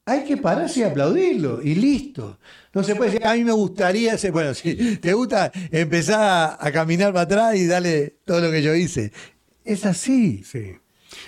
hay 0.07 0.25
que 0.25 0.37
pararse 0.37 0.81
y 0.81 0.83
aplaudirlo 0.83 1.63
y 1.63 1.75
listo. 1.75 2.39
No 2.75 2.83
se 2.83 2.95
puede 2.95 3.13
decir, 3.13 3.27
a 3.27 3.35
mí 3.35 3.45
me 3.45 3.53
gustaría 3.53 4.17
ser, 4.19 4.33
bueno, 4.33 4.53
si 4.55 4.97
te 4.97 5.13
gusta 5.15 5.51
empezar 5.71 6.57
a, 6.61 6.73
caminar 6.73 7.13
para 7.13 7.23
atrás 7.23 7.57
y 7.57 7.67
darle 7.67 8.17
todo 8.25 8.41
lo 8.41 8.51
que 8.51 8.63
yo 8.63 8.75
hice. 8.75 9.13
Es 9.65 9.87
así, 9.87 10.43
Sí. 10.45 10.73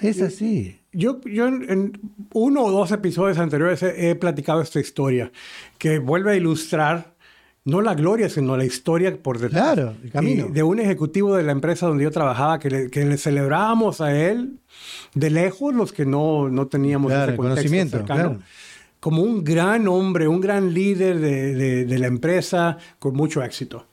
es 0.02 0.20
así. 0.20 0.78
Yo, 0.92 1.20
yo 1.22 1.46
en, 1.46 1.70
en 1.70 2.00
uno 2.32 2.64
o 2.64 2.70
dos 2.70 2.90
episodios 2.90 3.38
anteriores 3.38 3.82
he, 3.82 4.10
he 4.10 4.14
platicado 4.14 4.60
esta 4.62 4.80
historia 4.80 5.30
que 5.78 5.98
vuelve 5.98 6.32
a 6.32 6.36
ilustrar 6.36 7.14
no 7.64 7.80
la 7.80 7.94
gloria, 7.94 8.28
sino 8.28 8.56
la 8.56 8.64
historia 8.64 9.16
por 9.20 9.38
detrás. 9.40 9.74
Claro, 9.74 9.94
el 10.02 10.10
camino. 10.10 10.46
Y 10.48 10.52
de 10.52 10.62
un 10.62 10.78
ejecutivo 10.78 11.34
de 11.34 11.42
la 11.42 11.50
empresa 11.52 11.86
donde 11.86 12.04
yo 12.04 12.10
trabajaba 12.12 12.58
que 12.60 12.70
le, 12.70 12.90
que 12.90 13.04
le 13.04 13.18
celebrábamos 13.18 14.00
a 14.00 14.16
él 14.16 14.58
de 15.14 15.30
lejos 15.30 15.74
los 15.74 15.92
que 15.92 16.06
no, 16.06 16.48
no 16.48 16.68
teníamos 16.68 17.10
Claro, 17.10 17.32
ese 17.32 17.36
contexto 17.36 17.54
conocimiento, 17.62 17.96
cercano. 17.98 18.20
claro. 18.22 18.42
Como 19.06 19.22
un 19.22 19.44
gran 19.44 19.86
hombre, 19.86 20.26
un 20.26 20.40
gran 20.40 20.74
líder 20.74 21.20
de, 21.20 21.54
de- 21.54 21.84
de 21.84 21.98
la 22.00 22.08
empresa 22.08 22.76
con 22.98 23.14
mucho 23.14 23.40
éxito. 23.40 23.86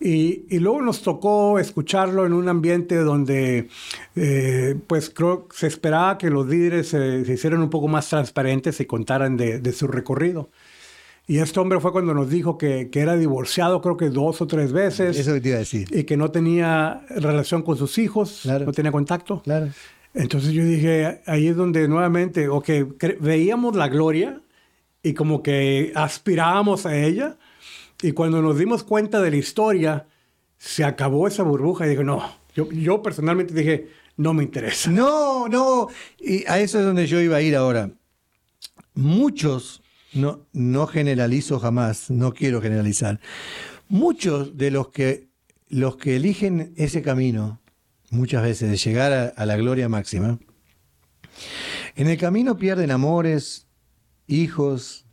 Y, 0.00 0.46
y 0.48 0.58
luego 0.58 0.80
nos 0.80 1.02
tocó 1.02 1.58
escucharlo 1.58 2.24
en 2.24 2.32
un 2.32 2.48
ambiente 2.48 2.96
donde, 2.96 3.68
eh, 4.16 4.74
pues 4.86 5.10
creo 5.10 5.48
que 5.48 5.54
se 5.56 5.66
esperaba 5.66 6.16
que 6.16 6.30
los 6.30 6.46
líderes 6.46 6.88
se, 6.88 7.26
se 7.26 7.32
hicieran 7.34 7.60
un 7.60 7.68
poco 7.68 7.88
más 7.88 8.08
transparentes 8.08 8.80
y 8.80 8.86
contaran 8.86 9.36
de, 9.36 9.58
de 9.60 9.72
su 9.72 9.86
recorrido. 9.86 10.48
Y 11.26 11.40
este 11.40 11.60
hombre 11.60 11.78
fue 11.78 11.92
cuando 11.92 12.14
nos 12.14 12.30
dijo 12.30 12.56
que, 12.56 12.88
que 12.90 13.00
era 13.00 13.18
divorciado, 13.18 13.82
creo 13.82 13.98
que 13.98 14.08
dos 14.08 14.40
o 14.40 14.46
tres 14.46 14.72
veces, 14.72 15.18
Eso 15.18 15.34
que 15.34 15.40
te 15.42 15.48
iba 15.50 15.56
a 15.56 15.60
decir. 15.60 15.88
y 15.94 16.04
que 16.04 16.16
no 16.16 16.30
tenía 16.30 17.02
relación 17.10 17.60
con 17.60 17.76
sus 17.76 17.98
hijos, 17.98 18.40
Claro. 18.44 18.64
no 18.64 18.72
tenía 18.72 18.92
contacto. 18.92 19.42
Claro. 19.42 19.68
Entonces 20.18 20.52
yo 20.52 20.64
dije, 20.64 21.20
ahí 21.26 21.46
es 21.46 21.54
donde 21.54 21.86
nuevamente, 21.86 22.48
o 22.48 22.60
veíamos 23.20 23.76
la 23.76 23.86
gloria 23.86 24.40
y 25.00 25.14
como 25.14 25.44
que 25.44 25.92
aspirábamos 25.94 26.86
a 26.86 26.96
ella, 26.96 27.36
y 28.02 28.10
cuando 28.10 28.42
nos 28.42 28.58
dimos 28.58 28.82
cuenta 28.82 29.20
de 29.20 29.30
la 29.30 29.36
historia, 29.36 30.06
se 30.56 30.82
acabó 30.82 31.28
esa 31.28 31.44
burbuja 31.44 31.86
y 31.86 31.90
dije, 31.90 32.02
no, 32.02 32.20
yo, 32.52 32.68
yo 32.72 33.00
personalmente 33.00 33.54
dije, 33.54 33.90
no 34.16 34.34
me 34.34 34.42
interesa. 34.42 34.90
No, 34.90 35.46
no. 35.46 35.86
Y 36.18 36.44
a 36.48 36.58
eso 36.58 36.80
es 36.80 36.84
donde 36.84 37.06
yo 37.06 37.20
iba 37.20 37.36
a 37.36 37.40
ir 37.42 37.54
ahora. 37.54 37.92
Muchos, 38.94 39.82
no, 40.14 40.40
no 40.52 40.88
generalizo 40.88 41.60
jamás, 41.60 42.10
no 42.10 42.34
quiero 42.34 42.60
generalizar. 42.60 43.20
Muchos 43.88 44.56
de 44.56 44.72
los 44.72 44.88
que, 44.88 45.28
los 45.68 45.96
que 45.96 46.16
eligen 46.16 46.74
ese 46.76 47.02
camino, 47.02 47.60
muchas 48.10 48.42
veces 48.42 48.70
de 48.70 48.76
llegar 48.76 49.12
a, 49.12 49.24
a 49.28 49.46
la 49.46 49.56
gloria 49.56 49.88
máxima, 49.88 50.38
en 51.94 52.08
el 52.08 52.18
camino 52.18 52.56
pierden 52.56 52.90
amores, 52.90 53.66
hijos, 54.26 55.06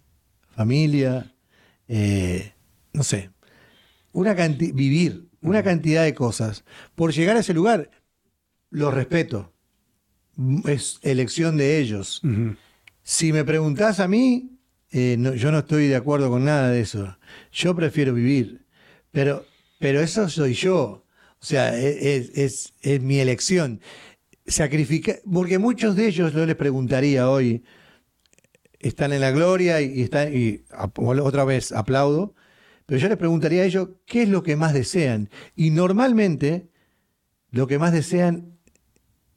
familia, 0.49 1.33
eh, 1.87 2.53
no 2.93 3.03
sé, 3.03 3.31
una 4.11 4.35
canti- 4.35 4.71
vivir 4.73 5.27
una 5.41 5.61
cantidad 5.61 6.03
de 6.03 6.13
cosas 6.15 6.63
por 6.95 7.13
llegar 7.13 7.37
a 7.37 7.41
ese 7.41 7.53
lugar. 7.53 7.91
Los 8.71 8.93
respeto. 8.93 9.53
Es 10.65 10.99
elección 11.03 11.55
de 11.57 11.77
ellos. 11.79 12.21
Si 13.03 13.31
me 13.31 13.43
preguntás 13.45 13.99
a 13.99 14.07
mí, 14.07 14.57
eh, 14.91 15.15
no- 15.19 15.35
yo 15.35 15.51
no 15.51 15.59
estoy 15.59 15.87
de 15.87 15.95
acuerdo 15.95 16.29
con 16.31 16.45
nada 16.45 16.69
de 16.69 16.81
eso. 16.81 17.15
Yo 17.51 17.75
prefiero 17.75 18.13
vivir. 18.13 18.65
Pero, 19.11 19.45
pero 19.79 20.01
eso 20.01 20.27
soy 20.29 20.53
yo. 20.55 21.04
O 21.41 21.45
sea, 21.45 21.77
es, 21.77 22.73
es- 22.83 23.01
mi 23.01 23.19
elección. 23.19 23.81
Sacrificar, 24.47 25.19
porque 25.31 25.59
muchos 25.59 25.95
de 25.95 26.07
ellos, 26.07 26.33
yo 26.33 26.45
les 26.45 26.55
preguntaría 26.55 27.29
hoy, 27.29 27.63
están 28.79 29.13
en 29.13 29.21
la 29.21 29.31
gloria 29.31 29.81
y, 29.81 30.01
están, 30.01 30.35
y 30.35 30.63
otra 30.97 31.43
vez 31.45 31.71
aplaudo, 31.71 32.35
pero 32.85 32.99
yo 32.99 33.07
les 33.09 33.17
preguntaría 33.17 33.63
a 33.63 33.65
ellos 33.65 33.89
qué 34.05 34.23
es 34.23 34.29
lo 34.29 34.43
que 34.43 34.55
más 34.55 34.73
desean. 34.73 35.29
Y 35.55 35.71
normalmente 35.71 36.69
lo 37.51 37.67
que 37.67 37.79
más 37.79 37.93
desean 37.93 38.54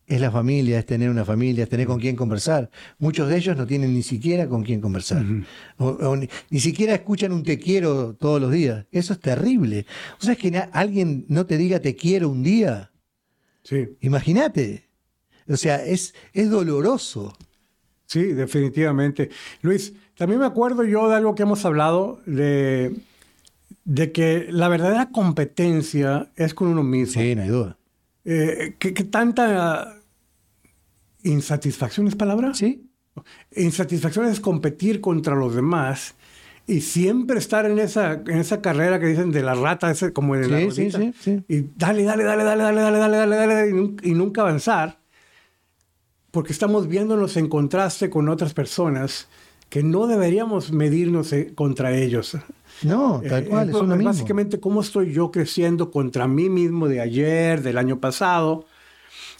es 0.08 0.20
la 0.20 0.30
familia, 0.30 0.78
es 0.78 0.86
tener 0.86 1.10
una 1.10 1.24
familia, 1.24 1.64
es 1.64 1.70
tener 1.70 1.86
con 1.86 2.00
quién 2.00 2.16
conversar. 2.16 2.70
Muchos 2.98 3.28
de 3.28 3.36
ellos 3.36 3.56
no 3.56 3.66
tienen 3.66 3.92
ni 3.92 4.02
siquiera 4.02 4.48
con 4.48 4.64
quién 4.64 4.80
conversar. 4.80 5.22
o, 5.76 5.86
o 5.86 6.16
ni, 6.16 6.28
ni, 6.50 6.60
siquiera 6.60 6.94
escuchan 6.94 7.32
un 7.32 7.42
te 7.42 7.58
quiero 7.58 8.14
todos 8.14 8.40
los 8.40 8.50
días. 8.50 8.86
Eso 8.90 9.12
es 9.12 9.20
terrible. 9.20 9.84
O 10.18 10.24
sea, 10.24 10.32
es 10.32 10.38
que 10.38 10.56
alguien 10.72 11.26
no 11.28 11.44
te 11.44 11.58
diga 11.58 11.80
te 11.80 11.94
quiero 11.94 12.30
un 12.30 12.42
día. 12.42 12.90
Sí. 13.62 13.86
Imagínate. 14.00 14.88
O 15.46 15.56
sea, 15.56 15.84
es, 15.84 16.14
es 16.32 16.48
doloroso. 16.48 17.36
Sí, 18.06 18.22
definitivamente. 18.22 19.28
Luis, 19.60 19.92
también 20.16 20.40
me 20.40 20.46
acuerdo 20.46 20.84
yo 20.84 21.08
de 21.10 21.16
algo 21.16 21.34
que 21.34 21.42
hemos 21.42 21.66
hablado, 21.66 22.20
de, 22.24 22.96
de 23.84 24.12
que 24.12 24.46
la 24.50 24.68
verdadera 24.68 25.10
competencia 25.10 26.30
es 26.34 26.54
con 26.54 26.68
uno 26.68 26.82
mismo. 26.82 27.20
Sí, 27.20 27.34
no 27.34 27.42
hay 27.42 27.48
duda. 27.48 27.76
Eh, 28.24 28.74
¿qué, 28.78 28.94
¿qué, 28.94 29.04
tanta 29.04 29.97
insatisfacción 31.30 32.08
es 32.08 32.16
palabra? 32.16 32.54
Sí. 32.54 32.88
Insatisfacción 33.56 34.26
es 34.26 34.40
competir 34.40 35.00
contra 35.00 35.34
los 35.34 35.54
demás 35.54 36.14
y 36.66 36.82
siempre 36.82 37.38
estar 37.38 37.64
en 37.64 37.78
esa, 37.78 38.12
en 38.12 38.38
esa 38.38 38.60
carrera 38.60 39.00
que 39.00 39.06
dicen 39.06 39.32
de 39.32 39.42
la 39.42 39.54
rata, 39.54 39.90
ese, 39.90 40.12
como 40.12 40.36
de 40.36 40.48
la 40.48 40.70
sí, 40.70 40.90
sí, 40.90 41.14
sí, 41.18 41.42
Y 41.48 41.62
dale, 41.76 42.04
dale, 42.04 42.24
dale, 42.24 42.44
dale, 42.44 42.62
dale, 42.62 42.80
dale, 42.80 42.98
dale, 42.98 43.16
dale, 43.16 43.36
dale, 43.36 43.96
y, 44.02 44.10
y 44.10 44.14
nunca 44.14 44.42
avanzar. 44.42 45.00
Porque 46.30 46.52
estamos 46.52 46.86
viéndonos 46.86 47.38
en 47.38 47.48
contraste 47.48 48.10
con 48.10 48.28
otras 48.28 48.52
personas 48.52 49.28
que 49.68 49.82
no 49.82 50.06
deberíamos 50.06 50.72
medirnos 50.72 51.34
contra 51.54 51.94
ellos. 51.96 52.36
No, 52.82 53.22
tal 53.26 53.44
cual, 53.46 53.68
eh, 53.68 53.70
es 53.72 53.76
uno 53.76 53.96
mismo. 53.96 54.10
Básicamente, 54.10 54.60
¿cómo 54.60 54.80
estoy 54.80 55.12
yo 55.12 55.30
creciendo 55.30 55.90
contra 55.90 56.28
mí 56.28 56.48
mismo 56.48 56.88
de 56.88 57.00
ayer, 57.00 57.62
del 57.62 57.78
año 57.78 57.98
pasado? 57.98 58.66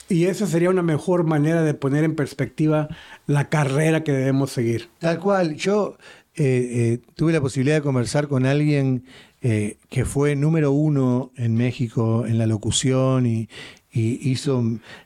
Y 0.08 0.24
esa 0.24 0.46
sería 0.46 0.70
una 0.70 0.82
mejor 0.82 1.24
manera 1.24 1.62
de 1.62 1.74
poner 1.74 2.04
en 2.04 2.14
perspectiva 2.14 2.88
la 3.26 3.48
carrera 3.48 4.04
que 4.04 4.12
debemos 4.12 4.50
seguir. 4.50 4.88
Tal 4.98 5.20
cual. 5.20 5.54
Yo 5.56 5.98
eh, 6.34 6.44
eh, 6.44 6.98
tuve 7.14 7.32
la 7.32 7.40
posibilidad 7.40 7.76
de 7.76 7.82
conversar 7.82 8.26
con 8.28 8.46
alguien 8.46 9.04
eh, 9.42 9.76
que 9.90 10.04
fue 10.04 10.34
número 10.34 10.72
uno 10.72 11.30
en 11.36 11.54
México 11.56 12.24
en 12.26 12.38
la 12.38 12.46
locución 12.46 13.26
y, 13.26 13.48
y 13.92 14.30
hizo 14.30 14.60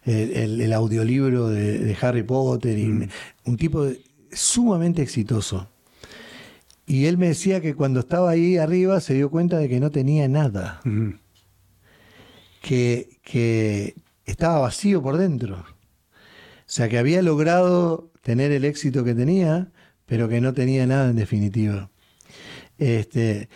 el, 0.04 0.30
el, 0.32 0.60
el 0.60 0.72
audiolibro 0.72 1.48
de, 1.48 1.78
de, 1.78 1.96
Harry 2.00 2.22
Potter. 2.22 2.78
Y 2.78 2.86
mm. 2.86 3.08
Un 3.46 3.56
tipo 3.56 3.84
de, 3.84 4.00
sumamente 4.30 5.02
exitoso. 5.02 5.68
Y 6.86 7.06
él 7.06 7.18
me 7.18 7.28
decía 7.28 7.60
que 7.60 7.74
cuando 7.74 8.00
estaba 8.00 8.30
ahí 8.30 8.56
arriba 8.56 9.00
se 9.00 9.14
dio 9.14 9.30
cuenta 9.30 9.58
de 9.58 9.68
que 9.68 9.80
no 9.80 9.90
tenía 9.90 10.28
nada. 10.28 10.80
Mm. 10.84 11.10
Que, 12.60 13.18
que 13.24 13.96
estaba 14.24 14.60
vacío 14.60 15.02
por 15.02 15.16
dentro. 15.16 15.56
O 15.56 16.74
sea, 16.74 16.88
que 16.88 16.98
había 16.98 17.22
logrado 17.22 18.10
tener 18.22 18.52
el 18.52 18.64
éxito 18.64 19.04
que 19.04 19.14
tenía, 19.14 19.72
pero 20.06 20.28
que 20.28 20.40
no 20.40 20.52
tenía 20.52 20.86
nada 20.86 21.10
en 21.10 21.16
definitiva. 21.16 21.90
Este, 22.78 23.48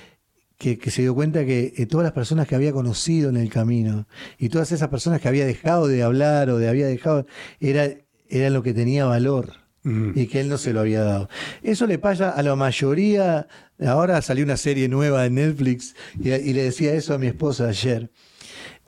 que, 0.59 0.79
que, 0.79 0.91
se 0.91 1.03
dio 1.03 1.15
cuenta 1.15 1.45
que 1.45 1.73
eh, 1.77 1.87
todas 1.87 2.05
las 2.05 2.13
personas 2.13 2.47
que 2.47 2.55
había 2.55 2.73
conocido 2.73 3.31
en 3.31 3.37
el 3.37 3.49
camino 3.49 4.07
y 4.39 4.49
todas 4.49 4.73
esas 4.73 4.89
personas 4.89 5.21
que 5.21 5.29
había 5.29 5.47
dejado 5.47 5.87
de 5.87 6.03
hablar 6.03 6.51
o 6.51 6.59
de 6.59 6.69
había 6.69 6.87
dejado, 6.87 7.27
era, 7.61 7.89
era 8.29 8.51
lo 8.51 8.63
que 8.63 8.75
tenía 8.75 9.05
valor 9.07 9.67
Mm. 9.87 10.19
y 10.19 10.27
que 10.27 10.41
él 10.41 10.49
no 10.49 10.59
se 10.59 10.73
lo 10.73 10.81
había 10.81 11.05
dado. 11.05 11.29
Eso 11.63 11.87
le 11.87 11.99
pasa 11.99 12.31
a 12.31 12.43
la 12.43 12.57
mayoría. 12.57 13.47
Ahora 13.79 14.21
salió 14.21 14.45
una 14.45 14.57
serie 14.57 14.89
nueva 14.89 15.25
en 15.27 15.37
Netflix 15.37 15.95
y, 16.19 16.31
y 16.33 16.53
le 16.55 16.65
decía 16.65 16.93
eso 16.95 17.15
a 17.15 17.19
mi 17.19 17.29
esposa 17.29 17.69
ayer. 17.69 18.11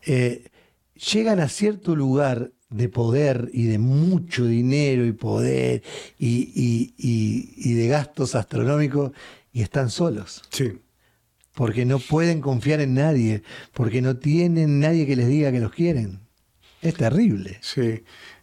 Eh, 0.04 0.48
llegan 1.12 1.40
a 1.40 1.48
cierto 1.48 1.94
lugar 1.96 2.52
de 2.70 2.88
poder 2.88 3.48
y 3.52 3.64
de 3.64 3.78
mucho 3.78 4.44
dinero 4.44 5.06
y 5.06 5.12
poder 5.12 5.82
y, 6.18 6.52
y, 6.54 6.94
y, 6.98 7.52
y 7.56 7.74
de 7.74 7.88
gastos 7.88 8.34
astronómicos 8.34 9.12
y 9.52 9.62
están 9.62 9.88
solos. 9.90 10.42
Sí. 10.50 10.72
Porque 11.54 11.84
no 11.84 11.98
pueden 11.98 12.40
confiar 12.40 12.80
en 12.80 12.94
nadie, 12.94 13.42
porque 13.72 14.02
no 14.02 14.16
tienen 14.16 14.80
nadie 14.80 15.06
que 15.06 15.16
les 15.16 15.28
diga 15.28 15.50
que 15.50 15.60
los 15.60 15.72
quieren. 15.72 16.20
Es 16.82 16.94
terrible. 16.94 17.58
Sí. 17.62 18.02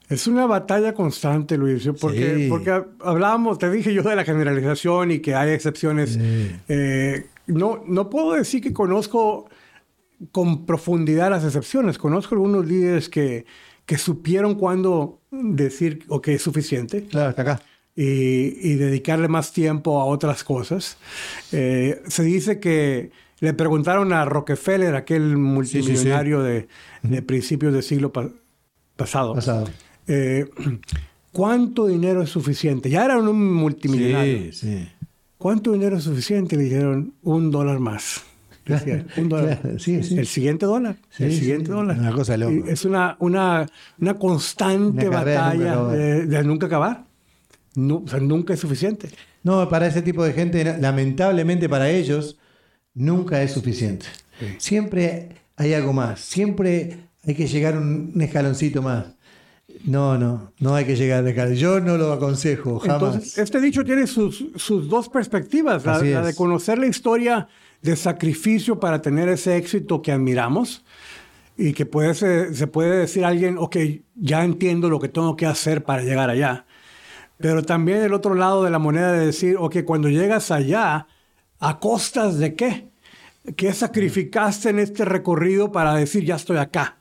Es 0.09 0.27
una 0.27 0.45
batalla 0.45 0.93
constante, 0.93 1.57
Luis, 1.57 1.87
porque, 1.99 2.35
Sí. 2.35 2.47
porque 2.49 2.83
hablábamos, 3.01 3.57
te 3.57 3.71
dije 3.71 3.93
yo 3.93 4.03
de 4.03 4.15
la 4.15 4.25
generalización 4.25 5.11
y 5.11 5.19
que 5.19 5.33
hay 5.33 5.51
excepciones. 5.51 6.11
Sí. 6.13 6.51
Eh, 6.67 7.25
no, 7.47 7.83
no 7.87 8.09
puedo 8.09 8.33
decir 8.33 8.61
que 8.61 8.73
conozco 8.73 9.49
con 10.31 10.65
profundidad 10.65 11.29
las 11.29 11.43
excepciones. 11.43 11.97
Conozco 11.97 12.35
algunos 12.35 12.65
líderes 12.67 13.09
que, 13.09 13.45
que 13.85 13.97
supieron 13.97 14.55
cuándo 14.55 15.21
decir, 15.31 16.03
ok, 16.07 16.29
es 16.29 16.41
suficiente 16.41 17.03
Claro, 17.05 17.29
hasta 17.29 17.41
acá. 17.41 17.61
y, 17.95 18.03
y 18.71 18.75
dedicarle 18.75 19.27
más 19.27 19.51
tiempo 19.53 19.99
a 19.99 20.05
otras 20.05 20.43
cosas. 20.43 20.97
Eh, 21.51 22.01
se 22.07 22.23
dice 22.23 22.59
que 22.59 23.11
le 23.41 23.53
preguntaron 23.53 24.13
a 24.13 24.23
Rockefeller, 24.25 24.95
aquel 24.95 25.37
multimillonario 25.37 26.41
De, 26.41 26.67
de, 27.03 27.21
principios 27.21 27.73
del 27.73 27.83
siglo 27.83 28.11
pa 28.13 28.29
pasado, 28.95 29.33
Pasado. 29.35 29.67
eh, 30.07 30.45
¿cuánto 31.33 31.85
dinero 31.87 32.21
es 32.23 32.29
suficiente? 32.29 32.89
Ya 32.89 33.03
eran 33.03 33.27
un 33.27 33.53
multimillonario. 33.53 34.51
¿Cuánto 35.37 35.73
dinero 35.73 35.97
es 35.97 36.03
suficiente? 36.05 36.55
Le 36.55 36.63
dijeron 36.63 37.13
un 37.21 37.51
dólar 37.51 37.79
más. 37.79 38.23
Decía, 38.65 39.05
un 39.17 39.29
dólar. 39.29 39.61
Claro, 39.61 39.79
sí, 39.79 40.03
sí. 40.03 40.17
El 40.17 40.27
siguiente 40.27 40.65
dólar. 40.65 40.97
Sí, 41.09 41.23
el 41.23 41.33
siguiente 41.33 41.71
dólar. 41.71 41.99
Una 41.99 42.11
cosa 42.11 42.35
loca. 42.37 42.69
Es 42.69 42.85
una, 42.85 43.15
una, 43.19 43.65
una 43.99 44.13
constante 44.15 45.07
Una 45.07 45.23
nunca 45.23 45.23
batalla 45.23 45.83
de, 45.87 46.25
de 46.25 46.43
nunca 46.43 46.65
acabar. 46.67 47.05
No, 47.75 47.97
o 47.97 48.07
sea, 48.07 48.19
nunca 48.19 48.53
es 48.53 48.59
suficiente. 48.59 49.09
No, 49.43 49.67
para 49.69 49.87
ese 49.87 50.01
tipo 50.01 50.23
de 50.23 50.33
gente, 50.33 50.77
lamentablemente 50.79 51.69
para 51.69 51.89
ellos, 51.89 52.37
nunca 52.93 53.43
es 53.43 53.51
suficiente. 53.51 54.05
Siempre 54.57 55.29
hay 55.55 55.73
algo 55.73 55.93
más. 55.93 56.19
Siempre 56.21 56.97
hay 57.23 57.35
que 57.35 57.47
llegar 57.47 57.77
un, 57.77 58.11
un 58.15 58.21
escaloncito 58.21 58.81
más. 58.81 59.05
No, 59.83 60.17
no, 60.17 60.53
no 60.59 60.75
hay 60.75 60.85
que 60.85 60.95
llegar 60.95 61.23
de 61.23 61.31
escalón. 61.31 61.55
Yo 61.55 61.79
no 61.79 61.97
lo 61.97 62.11
aconsejo, 62.11 62.79
jamás. 62.79 62.95
Entonces, 62.95 63.37
este 63.37 63.61
dicho 63.61 63.83
tiene 63.83 64.07
sus, 64.07 64.45
sus 64.55 64.89
dos 64.89 65.09
perspectivas. 65.09 65.85
La, 65.85 66.01
la 66.01 66.21
de 66.21 66.33
conocer 66.33 66.79
la 66.79 66.87
historia 66.87 67.47
de 67.85 67.95
sacrificio 67.95 68.79
para 68.79 69.01
tener 69.01 69.29
ese 69.29 69.57
éxito 69.57 70.01
que 70.01 70.11
admiramos 70.11 70.83
y 71.55 71.73
que 71.73 71.85
puede 71.85 72.15
se 72.15 72.67
puede 72.67 72.97
decir 72.97 73.23
a 73.23 73.27
alguien, 73.29 73.57
ok, 73.59 73.77
ya 74.15 74.43
entiendo 74.43 74.89
lo 74.89 74.99
que 74.99 75.07
tengo 75.07 75.37
que 75.37 75.45
hacer 75.45 75.83
para 75.83 76.01
llegar 76.01 76.31
allá. 76.31 76.65
Pero 77.37 77.63
también 77.63 78.01
el 78.01 78.13
otro 78.13 78.33
lado 78.33 78.63
de 78.63 78.71
la 78.71 78.79
moneda 78.79 79.11
de 79.11 79.27
decir, 79.27 79.55
ok, 79.59 79.83
cuando 79.85 80.09
llegas 80.09 80.49
allá, 80.49 81.07
¿a 81.59 81.79
costas 81.79 82.39
de 82.39 82.55
qué? 82.55 82.89
¿Qué 83.55 83.71
sacrificaste 83.71 84.69
en 84.69 84.79
este 84.79 85.05
recorrido 85.05 85.71
para 85.71 85.93
decir, 85.93 86.25
ya 86.25 86.35
estoy 86.35 86.57
acá? 86.57 86.97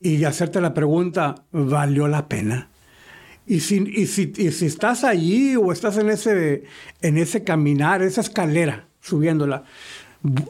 Y 0.00 0.24
hacerte 0.24 0.60
la 0.60 0.74
pregunta, 0.74 1.44
¿valió 1.52 2.08
la 2.08 2.28
pena? 2.28 2.70
Y 3.46 3.60
si, 3.60 3.84
y 3.94 4.06
si, 4.06 4.32
y 4.36 4.50
si 4.50 4.66
estás 4.66 5.04
allí 5.04 5.54
o 5.54 5.70
estás 5.70 5.96
en 5.96 6.10
ese, 6.10 6.64
en 7.02 7.18
ese 7.18 7.44
caminar, 7.44 8.02
esa 8.02 8.20
escalera, 8.22 8.88
subiéndola, 9.02 9.64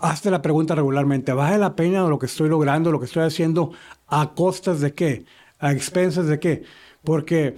hazte 0.03 0.31
la 0.31 0.43
pregunta 0.43 0.75
regularmente, 0.75 1.33
¿vale 1.33 1.59
la 1.59 1.75
pena 1.75 2.07
lo 2.09 2.19
que 2.19 2.27
estoy 2.27 2.49
logrando, 2.49 2.93
lo 2.93 3.01
que 3.01 3.07
estoy 3.07 3.25
haciendo, 3.25 3.73
a 4.09 4.35
costas 4.35 4.81
de 4.81 4.95
qué? 4.95 5.25
¿A 5.59 5.73
expensas 5.73 6.27
de 6.27 6.39
qué? 6.39 6.63
Porque 7.03 7.57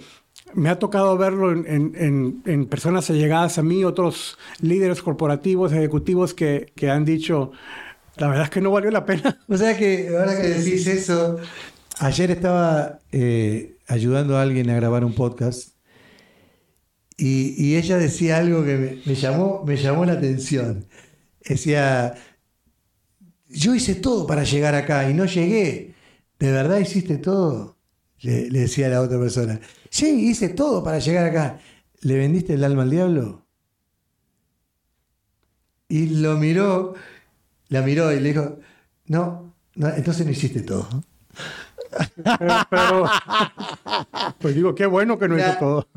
me 0.53 0.69
ha 0.69 0.79
tocado 0.79 1.17
verlo 1.17 1.51
en, 1.51 1.65
en- 1.67 1.91
en- 1.95 2.41
en 2.45 2.65
personas 2.67 3.09
allegadas 3.09 3.57
a 3.57 3.63
mí, 3.63 3.83
otros 3.83 4.37
líderes 4.61 5.01
corporativos, 5.01 5.73
ejecutivos 5.73 6.33
que, 6.33 6.71
que 6.75 6.89
han 6.89 7.03
dicho, 7.03 7.51
la 8.17 8.27
verdad 8.29 8.45
es 8.45 8.49
que 8.49 8.61
no 8.61 8.71
valió 8.71 8.91
la 8.91 9.05
pena. 9.05 9.37
O 9.49 9.57
sea 9.57 9.77
que 9.77 10.09
ahora 10.17 10.39
que 10.39 10.47
decís 10.49 10.87
eso, 10.87 11.37
ayer 11.99 12.31
estaba 12.31 12.99
eh, 13.11 13.75
ayudando 13.87 14.37
a 14.37 14.41
alguien 14.41 14.69
a 14.69 14.75
grabar 14.75 15.03
un 15.03 15.13
podcast 15.13 15.74
y, 17.17 17.55
y 17.63 17.75
ella 17.77 17.97
decía 17.97 18.37
algo 18.37 18.63
que 18.65 18.75
me, 18.77 19.01
me 19.05 19.15
llamó, 19.15 19.63
me 19.65 19.77
llamó 19.77 20.05
la 20.05 20.13
atención. 20.13 20.85
Decía, 21.47 22.15
yo 23.49 23.75
hice 23.75 23.95
todo 23.95 24.25
para 24.27 24.43
llegar 24.43 24.75
acá 24.75 25.09
y 25.09 25.13
no 25.13 25.25
llegué. 25.25 25.95
¿De 26.39 26.51
verdad 26.51 26.79
hiciste 26.79 27.17
todo? 27.17 27.77
Le, 28.21 28.49
le 28.49 28.59
decía 28.61 28.87
a 28.87 28.89
la 28.89 29.01
otra 29.01 29.19
persona. 29.19 29.59
Sí, 29.89 30.29
hice 30.29 30.49
todo 30.49 30.83
para 30.83 30.99
llegar 30.99 31.25
acá. 31.27 31.59
¿Le 32.01 32.17
vendiste 32.17 32.53
el 32.55 32.63
alma 32.63 32.83
al 32.83 32.89
diablo? 32.91 33.45
Y 35.87 36.07
lo 36.07 36.37
miró, 36.37 36.95
la 37.69 37.81
miró 37.81 38.11
y 38.11 38.19
le 38.19 38.29
dijo, 38.33 38.59
no, 39.07 39.53
no 39.75 39.89
entonces 39.89 40.25
no 40.25 40.31
hiciste 40.31 40.61
todo. 40.61 40.87
Pero, 42.69 43.05
pues 44.39 44.55
digo, 44.55 44.73
qué 44.75 44.85
bueno 44.85 45.17
que 45.17 45.27
no 45.27 45.37
hizo 45.37 45.47
Ya. 45.47 45.59
todo. 45.59 45.87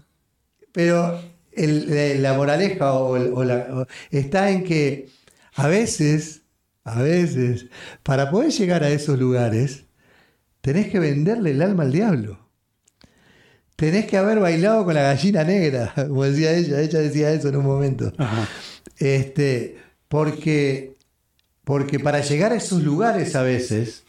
Pero 0.79 1.21
el- 1.51 2.23
la- 2.23 2.35
moraleja 2.35 2.93
o, 2.93 3.17
el- 3.17 3.33
o 3.35 3.43
la- 3.43 3.67
o- 3.73 3.87
está 4.13 4.51
en 4.53 4.63
que 4.63 5.09
a 5.57 5.67
veces, 5.67 6.43
a 6.85 7.03
veces, 7.03 7.67
para 8.05 8.31
poder 8.31 8.53
llegar 8.53 8.85
a 8.85 8.91
esos 8.91 9.19
lugares, 9.19 9.87
tenés 10.61 10.87
que 10.89 11.01
venderle 11.01 11.51
el 11.51 11.63
alma 11.63 11.83
al 11.83 11.91
diablo. 11.91 12.47
tenés 13.75 14.07
que 14.07 14.17
haber 14.19 14.39
bailado 14.41 14.85
con 14.85 14.95
la 14.95 15.03
gallina 15.03 15.43
negra, 15.45 15.93
como 16.09 16.23
decía 16.25 16.53
ella, 16.53 16.81
ella 16.81 16.99
decía 17.01 17.33
eso 17.33 17.49
en 17.49 17.57
un 17.57 17.65
momento. 17.67 18.13
Este, 18.99 19.79
porque, 20.09 20.97
porque 21.65 21.99
para 21.99 22.21
llegar 22.21 22.53
a 22.53 22.57
esos 22.57 22.83
lugares 22.85 23.35
a 23.37 23.43
veces, 23.43 24.05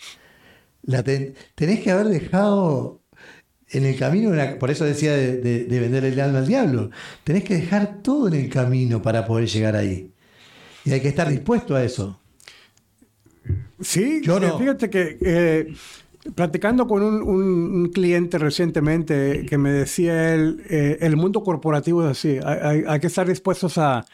la 0.83 1.01
tenés 1.03 1.79
que 1.81 1.89
haber 1.91 2.07
dejado 2.09 2.98
en 3.71 3.85
el 3.85 3.95
camino, 3.97 4.31
por 4.59 4.71
eso 4.71 4.83
decía 4.83 5.15
de, 5.15 5.65
vender 5.69 6.05
el 6.05 6.19
alma 6.19 6.39
al 6.39 6.47
diablo, 6.47 6.89
tenés 7.23 7.43
que 7.43 7.55
dejar 7.55 8.01
todo 8.01 8.27
en 8.27 8.33
el 8.33 8.49
camino 8.49 9.01
para 9.01 9.25
poder 9.25 9.47
llegar 9.47 9.75
ahí. 9.75 10.11
Y 10.85 10.91
hay 10.91 11.01
que 11.01 11.09
estar 11.09 11.29
dispuesto 11.29 11.75
a 11.75 11.83
eso. 11.83 12.19
Sí, 13.79 14.21
yo 14.23 14.39
no. 14.39 14.57
Fíjate 14.57 14.89
que 14.89 15.17
eh, 15.21 15.73
platicando 16.35 16.87
con 16.87 17.03
un, 17.03 17.89
cliente 17.89 18.37
recientemente 18.37 19.45
que 19.47 19.57
me 19.57 19.71
decía 19.71 20.33
él, 20.33 20.63
eh, 20.69 20.97
el 21.01 21.15
mundo 21.15 21.43
corporativo 21.43 22.03
es 22.03 22.11
así, 22.11 22.39
hay, 22.43 22.99
que 22.99 23.07
estar 23.07 23.27
dispuestos 23.27 23.77
a, 23.77 24.05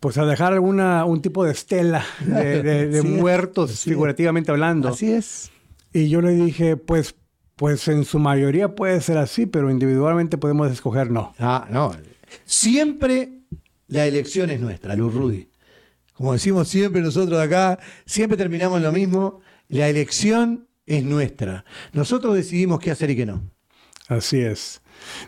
pues 0.00 0.18
a 0.18 0.24
dejar 0.24 0.52
alguna, 0.52 1.04
un 1.04 1.22
tipo 1.22 1.44
de 1.44 1.52
estela 1.52 2.04
de, 2.20 3.02
muertos, 3.04 3.80
figurativamente 3.80 4.50
hablando. 4.50 4.88
Así 4.88 5.12
es. 5.12 5.50
Y 5.92 6.08
yo 6.08 6.20
le 6.20 6.30
dije, 6.32 6.76
pues, 6.76 7.14
pues 7.56 7.86
en 7.88 8.04
su 8.04 8.18
mayoría 8.18 8.74
puede 8.74 9.00
ser 9.00 9.18
así, 9.18 9.46
pero 9.46 9.70
individualmente 9.70 10.38
podemos 10.38 10.70
escoger 10.70 11.10
no. 11.10 11.34
Ah, 11.38 11.66
no. 11.70 11.94
Siempre 12.44 13.40
la 13.88 14.06
elección 14.06 14.50
es 14.50 14.60
nuestra, 14.60 14.96
Luz 14.96 15.14
Rudy. 15.14 15.48
Como 16.14 16.32
decimos 16.32 16.68
siempre 16.68 17.02
nosotros 17.02 17.40
acá, 17.40 17.78
siempre 18.06 18.36
terminamos 18.36 18.80
lo 18.80 18.92
mismo. 18.92 19.40
La 19.68 19.88
elección 19.88 20.68
es 20.86 21.04
nuestra. 21.04 21.64
Nosotros 21.92 22.34
decidimos 22.34 22.80
qué 22.80 22.90
hacer 22.90 23.10
y 23.10 23.16
qué 23.16 23.26
no. 23.26 23.42
Así 24.08 24.40
es. 24.40 24.82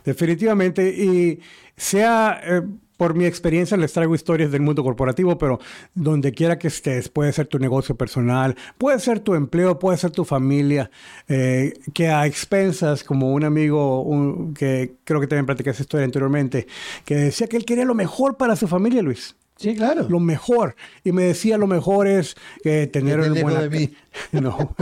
Definitivamente. 0.04 0.88
Y 0.88 1.40
sea 1.76 2.40
eh, 2.44 2.62
por 2.96 3.14
mi 3.14 3.24
experiencia, 3.24 3.76
les 3.76 3.92
traigo 3.92 4.14
historias 4.14 4.52
del 4.52 4.62
mundo 4.62 4.82
corporativo, 4.84 5.36
pero 5.38 5.60
donde 5.94 6.32
quiera 6.32 6.58
que 6.58 6.68
estés, 6.68 7.08
puede 7.08 7.32
ser 7.32 7.46
tu 7.46 7.58
negocio 7.58 7.96
personal, 7.96 8.56
puede 8.78 8.98
ser 9.00 9.20
tu 9.20 9.34
empleo, 9.34 9.78
puede 9.78 9.98
ser 9.98 10.10
tu 10.10 10.24
familia, 10.24 10.90
eh, 11.28 11.74
que 11.92 12.08
a 12.08 12.26
expensas, 12.26 13.04
como 13.04 13.32
un 13.32 13.44
amigo 13.44 14.52
que 14.56 14.94
creo 15.04 15.20
que 15.20 15.26
también 15.26 15.46
platicé 15.46 15.70
esa 15.70 15.82
historia 15.82 16.04
anteriormente, 16.04 16.66
que 17.04 17.16
decía 17.16 17.46
que 17.46 17.56
él 17.56 17.64
quería 17.64 17.84
lo 17.84 17.94
mejor 17.94 18.36
para 18.36 18.56
su 18.56 18.68
familia, 18.68 19.02
Luis. 19.02 19.34
Sí, 19.56 19.76
claro. 19.76 20.06
Lo 20.08 20.18
mejor. 20.18 20.74
Y 21.04 21.12
me 21.12 21.24
decía, 21.24 21.56
lo 21.58 21.68
mejor 21.68 22.08
es 22.08 22.34
eh, 22.64 22.88
tener 22.92 23.20
un 23.20 23.40
buen... 23.40 23.58
De 23.60 23.70
mí. 23.70 23.94
No. 24.30 24.76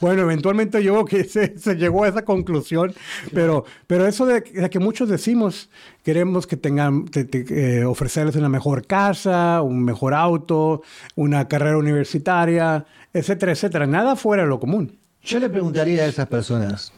bueno, 0.00 0.22
eventualmente 0.22 0.82
yo 0.82 1.04
que 1.04 1.24
se, 1.24 1.54
llegó 1.76 2.04
a 2.04 2.08
esa 2.08 2.24
conclusión, 2.24 2.94
pero, 3.34 3.66
pero 3.86 4.06
eso 4.06 4.24
de, 4.24 4.42
que 4.42 4.78
muchos 4.78 5.10
decimos, 5.10 5.68
queremos 6.02 6.46
que 6.46 6.56
tengan, 6.56 7.04
eh, 7.14 7.84
ofrecerles 7.84 8.36
una 8.36 8.48
mejor 8.48 8.86
casa, 8.86 9.60
un 9.60 9.84
mejor 9.84 10.14
auto, 10.14 10.82
una 11.16 11.48
carrera 11.48 11.76
universitaria, 11.76 12.86
etcétera, 13.12 13.52
etcétera. 13.52 13.86
Nada 13.86 14.16
fuera 14.16 14.44
de 14.44 14.48
lo 14.48 14.58
común. 14.58 14.98
Yo 15.22 15.38
le 15.38 15.50
preguntaría 15.50 16.04
a 16.04 16.06
esas 16.06 16.26
personas, 16.26 16.92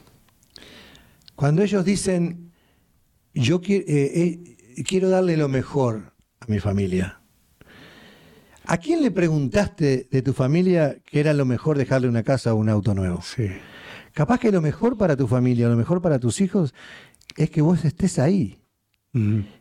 cuando 1.34 1.62
ellos 1.62 1.84
dicen, 1.84 2.52
yo 3.34 3.60
eh, 3.66 4.56
quiero 4.86 5.08
darle 5.08 5.36
lo 5.36 5.48
mejor 5.48 6.12
a 6.40 6.46
mi 6.46 6.60
familia, 6.60 7.19
¿A 8.70 8.76
quién 8.78 9.02
le 9.02 9.10
preguntaste 9.10 10.06
de 10.08 10.22
tu 10.22 10.32
familia 10.32 10.96
que 11.04 11.18
era 11.18 11.34
lo 11.34 11.44
mejor 11.44 11.76
dejarle 11.76 12.08
una 12.08 12.22
casa 12.22 12.54
o 12.54 12.56
un 12.56 12.68
auto 12.68 12.94
nuevo? 12.94 13.20
Sí. 13.20 13.48
Capaz 14.12 14.38
que 14.38 14.52
lo 14.52 14.60
mejor 14.60 14.96
para 14.96 15.16
tu 15.16 15.26
familia, 15.26 15.68
lo 15.68 15.74
mejor 15.74 16.00
para 16.00 16.20
tus 16.20 16.40
hijos, 16.40 16.72
es 17.36 17.50
que 17.50 17.62
vos 17.62 17.84
estés 17.84 18.20
ahí. 18.20 18.60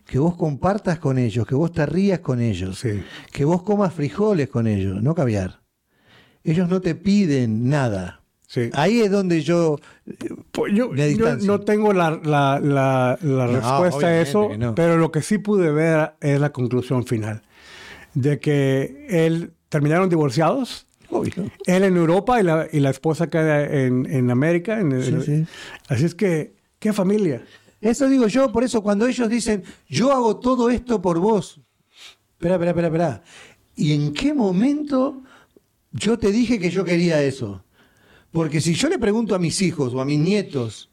Que 0.06 0.19
vos 0.19 0.36
compartas 0.38 1.00
con 1.00 1.17
ellos, 1.17 1.48
que 1.48 1.56
vos 1.56 1.72
te 1.72 1.88
rías 1.88 2.19
con 2.19 2.39
ellos, 2.39 2.86
que 3.32 3.45
vos 3.45 3.63
comas 3.63 3.95
frijoles 3.95 4.48
con 4.48 4.67
ellos, 4.67 5.02
no 5.02 5.15
caviar. 5.15 5.60
Ellos 6.43 6.69
no 6.69 6.80
te 6.80 6.93
piden 6.93 7.67
nada. 7.67 8.22
Ahí 8.74 9.02
es 9.02 9.10
donde 9.10 9.41
yo. 9.41 9.78
Pues 10.52 10.72
yo, 10.76 10.91
no 11.41 11.62
tengo 11.62 11.93
la, 11.93 13.17
respuesta 13.19 14.06
a 14.06 14.22
eso, 14.22 14.52
pero 14.76 14.98
lo 14.98 15.12
que 15.12 15.24
sí 15.24 15.39
pude 15.39 15.72
ver 15.72 16.13
es 16.22 16.39
la 16.39 16.52
conclusión 16.52 17.08
final 17.08 17.41
de 18.13 18.39
que 18.39 19.06
él 19.10 19.54
terminaron 19.69 20.10
divorciados. 20.10 20.88
Él 21.65 21.84
en 21.84 21.98
Europa 21.98 22.39
y 22.39 22.43
la, 22.43 22.67
y 22.72 22.80
la 22.80 22.91
esposa 22.91 23.26
acá 23.26 23.63
en, 23.63 24.06
en 24.06 24.30
América. 24.30 24.80
En 24.80 24.93
Así 25.88 26.06
es 26.06 26.13
que, 26.13 26.54
¿qué 26.78 26.93
familia? 26.93 27.43
Eso 27.82 28.08
digo 28.08 28.28
yo, 28.28 28.52
por 28.52 28.63
eso 28.63 28.82
cuando 28.82 29.08
ellos 29.08 29.30
dicen, 29.30 29.63
yo 29.88 30.12
hago 30.12 30.38
todo 30.38 30.69
esto 30.69 31.02
por 31.02 31.19
vos. 31.19 31.62
Espera, 32.34 32.56
espera, 32.56 32.72
espera, 32.72 32.88
espera. 32.88 33.24
¿Y 33.76 33.93
en 33.93 34.13
qué 34.13 34.34
momento 34.34 35.24
yo 35.91 36.17
te 36.19 36.32
dije 36.32 36.60
que 36.60 36.69
yo 36.69 36.84
quería 36.84 37.22
eso? 37.24 37.63
Porque 38.32 38.62
si 38.62 38.74
yo 38.74 38.89
le 38.89 39.00
pregunto 39.00 39.34
a 39.34 39.39
mis 39.39 39.62
hijos 39.62 39.93
o 39.93 40.02
a 40.02 40.06
mis 40.06 40.19
nietos, 40.19 40.91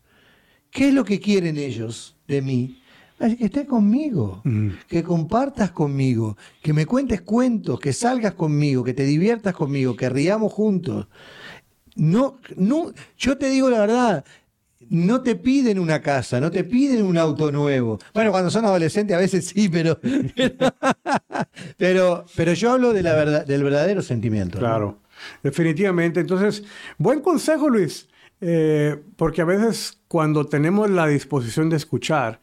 ¿qué 0.71 0.89
es 0.89 0.95
lo 0.95 1.05
que 1.05 1.21
quieren 1.21 1.59
ellos 1.59 2.17
de 2.27 2.41
mí? 2.41 2.81
Que 3.19 3.45
estés 3.45 3.67
conmigo, 3.67 4.43
que 4.87 5.03
compartas 5.03 5.71
conmigo, 5.71 6.37
que 6.63 6.73
me 6.73 6.87
cuentes 6.87 7.23
cuentos, 7.23 7.81
que 7.81 7.93
salgas 7.93 8.35
conmigo, 8.35 8.85
que 8.85 8.95
te 8.95 9.05
diviertas 9.05 9.55
conmigo, 9.55 9.97
que 9.97 10.09
riamos 10.09 10.53
juntos. 10.53 11.07
No, 11.95 12.39
no, 12.57 12.93
yo 13.17 13.39
te 13.39 13.49
digo 13.49 13.71
la 13.71 13.81
verdad, 13.81 14.25
no 14.91 15.23
te 15.23 15.35
piden 15.35 15.79
una 15.79 16.03
casa, 16.03 16.41
no 16.41 16.51
te 16.51 16.63
piden 16.63 17.05
un 17.05 17.17
auto 17.17 17.51
nuevo. 17.51 17.99
Bueno, 18.13 18.31
cuando 18.31 18.51
son 18.51 18.67
adolescentes 18.67 19.17
a 19.17 19.21
veces 19.21 19.47
sí, 19.47 19.69
pero 19.69 19.99
pero, 21.79 22.27
pero 22.37 22.53
yo 22.53 22.73
hablo 22.73 22.93
de 22.93 23.03
la 23.03 23.15
verdad, 23.15 23.47
del 23.47 23.65
verdadero 23.65 24.03
sentimiento. 24.03 24.59
Claro, 24.59 24.99
definitivamente. 25.43 26.21
Entonces, 26.21 26.65
buen 26.99 27.21
consejo, 27.21 27.71
Luis, 27.71 28.09
eh, 28.43 29.03
porque 29.17 29.41
a 29.41 29.47
veces 29.47 29.99
cuando 30.07 30.45
tenemos 30.45 30.91
la 30.91 31.07
disposición 31.07 31.71
de 31.71 31.77
escuchar, 31.77 32.41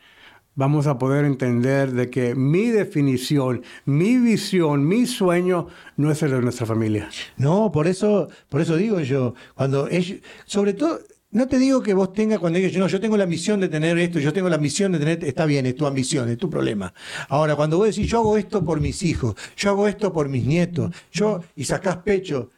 vamos 0.56 0.88
a 0.88 0.98
poder 0.98 1.26
entender 1.26 1.92
de 1.92 2.10
que 2.10 2.36
mi 2.36 2.68
definición, 2.68 3.64
mi 3.86 4.18
visión, 4.18 4.88
mi 4.88 5.06
sueño 5.06 5.68
no 5.98 6.12
es 6.12 6.22
el 6.24 6.32
de 6.32 6.42
nuestra 6.42 6.66
familia. 6.66 7.10
No, 7.38 7.72
por 7.72 7.88
eso, 7.88 8.30
por 8.50 8.62
eso 8.62 8.76
digo 8.76 9.00
yo, 9.00 9.34
cuando 9.56 9.88
ellos, 9.88 10.20
sobre 10.46 10.74
todo, 10.74 11.00
no 11.32 11.48
te 11.48 11.58
digo 11.58 11.82
que 11.82 11.96
vos 11.96 12.14
tengas 12.14 12.40
cuando 12.40 12.60
ellos, 12.60 12.78
no, 12.78 12.88
yo 12.88 13.02
tengo 13.02 13.18
la 13.18 13.26
misión 13.26 13.60
de 13.60 13.68
tener 13.68 13.98
esto, 13.98 14.20
yo 14.20 14.32
tengo 14.32 14.50
la 14.50 14.60
misión 14.60 14.92
de 14.92 15.00
tener, 15.00 15.24
está 15.24 15.46
bien, 15.46 15.66
es 15.66 15.76
tu 15.76 15.88
ambición, 15.88 16.30
es 16.30 16.38
tu 16.38 16.50
problema. 16.50 16.94
Ahora, 17.30 17.56
cuando 17.56 17.78
vos 17.78 17.88
decís, 17.88 18.10
yo 18.10 18.20
hago 18.20 18.38
esto 18.38 18.64
por 18.64 18.80
mis 18.80 19.02
hijos, 19.02 19.36
yo 19.58 19.72
hago 19.72 19.88
esto 19.88 20.14
por 20.14 20.30
mis 20.30 20.46
nietos, 20.46 20.94
yo, 21.12 21.44
y 21.56 21.64
sacás 21.64 21.98
pecho, 21.98 22.52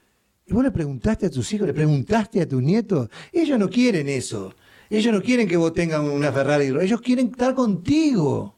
y 0.46 0.54
vos 0.54 0.64
le 0.64 0.72
preguntaste 0.72 1.26
a 1.28 1.30
tus 1.30 1.52
hijos, 1.54 1.68
le 1.68 1.74
preguntaste 1.74 2.42
a 2.42 2.48
tus 2.48 2.62
nietos, 2.62 3.10
ellos 3.32 3.58
no 3.58 3.70
quieren 3.70 4.10
eso. 4.10 4.54
Ellos 4.90 5.14
no 5.14 5.22
quieren 5.22 5.48
que 5.48 5.58
vos 5.58 5.74
tengas 5.74 6.02
una 6.02 6.32
Ferrari, 6.32 6.68
ellos 6.82 7.02
quieren 7.02 7.28
estar 7.28 7.54
contigo. 7.56 8.56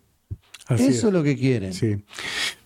Eso 0.70 1.08
es. 1.08 1.14
lo 1.14 1.24
que 1.24 1.38
quieren. 1.38 1.74
Sí. 1.74 2.04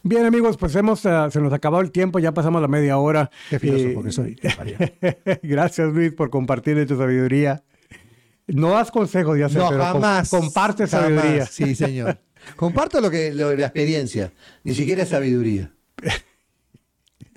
Bien, 0.02 0.26
amigos, 0.26 0.58
pues 0.58 0.76
hemos, 0.76 1.06
eh, 1.06 1.12
se 1.30 1.40
nos 1.40 1.54
ha 1.54 1.58
acabado 1.58 1.84
el 1.84 1.92
tiempo, 1.92 2.18
ya 2.18 2.34
pasamos 2.34 2.62
la 2.62 2.68
media 2.68 2.98
hora. 2.98 3.30
Qué 3.50 3.60
filósofo 3.60 4.04
que 4.04 4.12
soy. 4.12 4.40
Gracias, 5.44 5.94
Luis, 5.94 6.12
por 6.12 6.32
compartir 6.32 6.84
tu 6.88 6.98
sabiduría. 6.98 7.64
No 8.48 8.72
das 8.72 8.90
consejos, 8.90 9.38
ya 9.38 9.50
sé, 9.50 9.60
no, 9.60 9.70
pero 9.70 9.84
jamás, 9.84 10.30
comparte 10.30 10.88
sabiduría. 10.88 11.46
Sí, 11.46 11.76
señor. 11.76 12.18
Comparto 12.56 13.00
lo 13.00 13.12
que 13.12 13.32
lo, 13.34 13.56
la 13.56 13.68
experiencia, 13.68 14.34
ni 14.64 14.74
siquiera 14.74 15.06
sabiduría. 15.06 15.72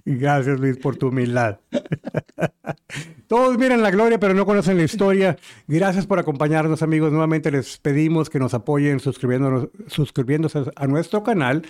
Gracias, 0.07 0.61
Luis, 0.61 0.77
por 0.77 0.97
tu 0.97 1.09
humildad. 1.09 1.59
Todos 3.27 3.57
miran 3.57 3.83
la 3.83 3.91
gloria, 3.91 4.21
pero 4.21 4.35
no 4.35 4.45
conocen 4.45 4.77
la 4.77 4.85
historia. 4.85 5.39
Gracias 5.67 6.07
por 6.07 6.19
acompañarnos, 6.19 6.83
amigos. 6.83 7.11
Nuevamente 7.11 7.51
les 7.51 7.79
pedimos 7.79 8.29
que 8.29 8.39
nos 8.39 8.53
apoyen 8.53 9.01
suscribiéndose 9.01 10.65
a 10.77 10.87
nuestro 10.87 11.23
canal, 11.23 11.63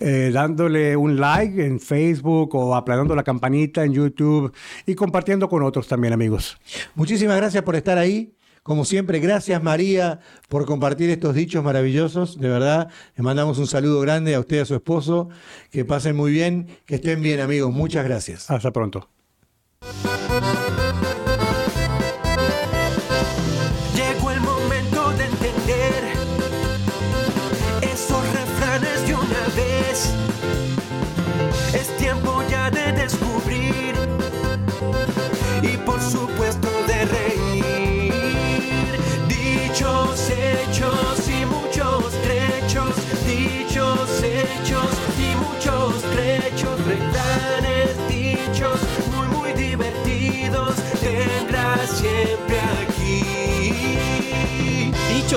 eh, 0.00 0.30
dándole 0.32 0.96
un 0.96 1.18
like 1.18 1.64
en 1.64 1.80
Facebook 1.80 2.54
o 2.54 2.76
aplanando 2.76 3.16
la 3.16 3.22
campanita 3.22 3.84
en 3.84 3.94
YouTube 3.94 4.52
y 4.84 4.94
compartiendo 4.94 5.48
con 5.48 5.62
otros 5.62 5.88
también, 5.88 6.12
amigos. 6.12 6.58
Muchísimas 6.94 7.38
gracias 7.38 7.62
por 7.64 7.74
estar 7.74 7.96
ahí. 7.96 8.37
Como 8.68 8.84
siempre, 8.84 9.18
gracias 9.18 9.62
María 9.62 10.20
por 10.46 10.66
compartir 10.66 11.08
estos 11.08 11.34
dichos 11.34 11.64
maravillosos. 11.64 12.38
De 12.38 12.50
verdad, 12.50 12.90
les 13.16 13.24
mandamos 13.24 13.56
un 13.56 13.66
saludo 13.66 13.98
grande 14.02 14.34
a 14.34 14.40
usted 14.40 14.56
y 14.56 14.58
a 14.58 14.66
su 14.66 14.74
esposo. 14.74 15.30
Que 15.70 15.86
pasen 15.86 16.14
muy 16.14 16.32
bien, 16.32 16.66
que 16.84 16.96
estén 16.96 17.22
bien 17.22 17.40
amigos. 17.40 17.72
Muchas 17.72 18.04
gracias. 18.04 18.50
Hasta 18.50 18.70
pronto. 18.70 19.08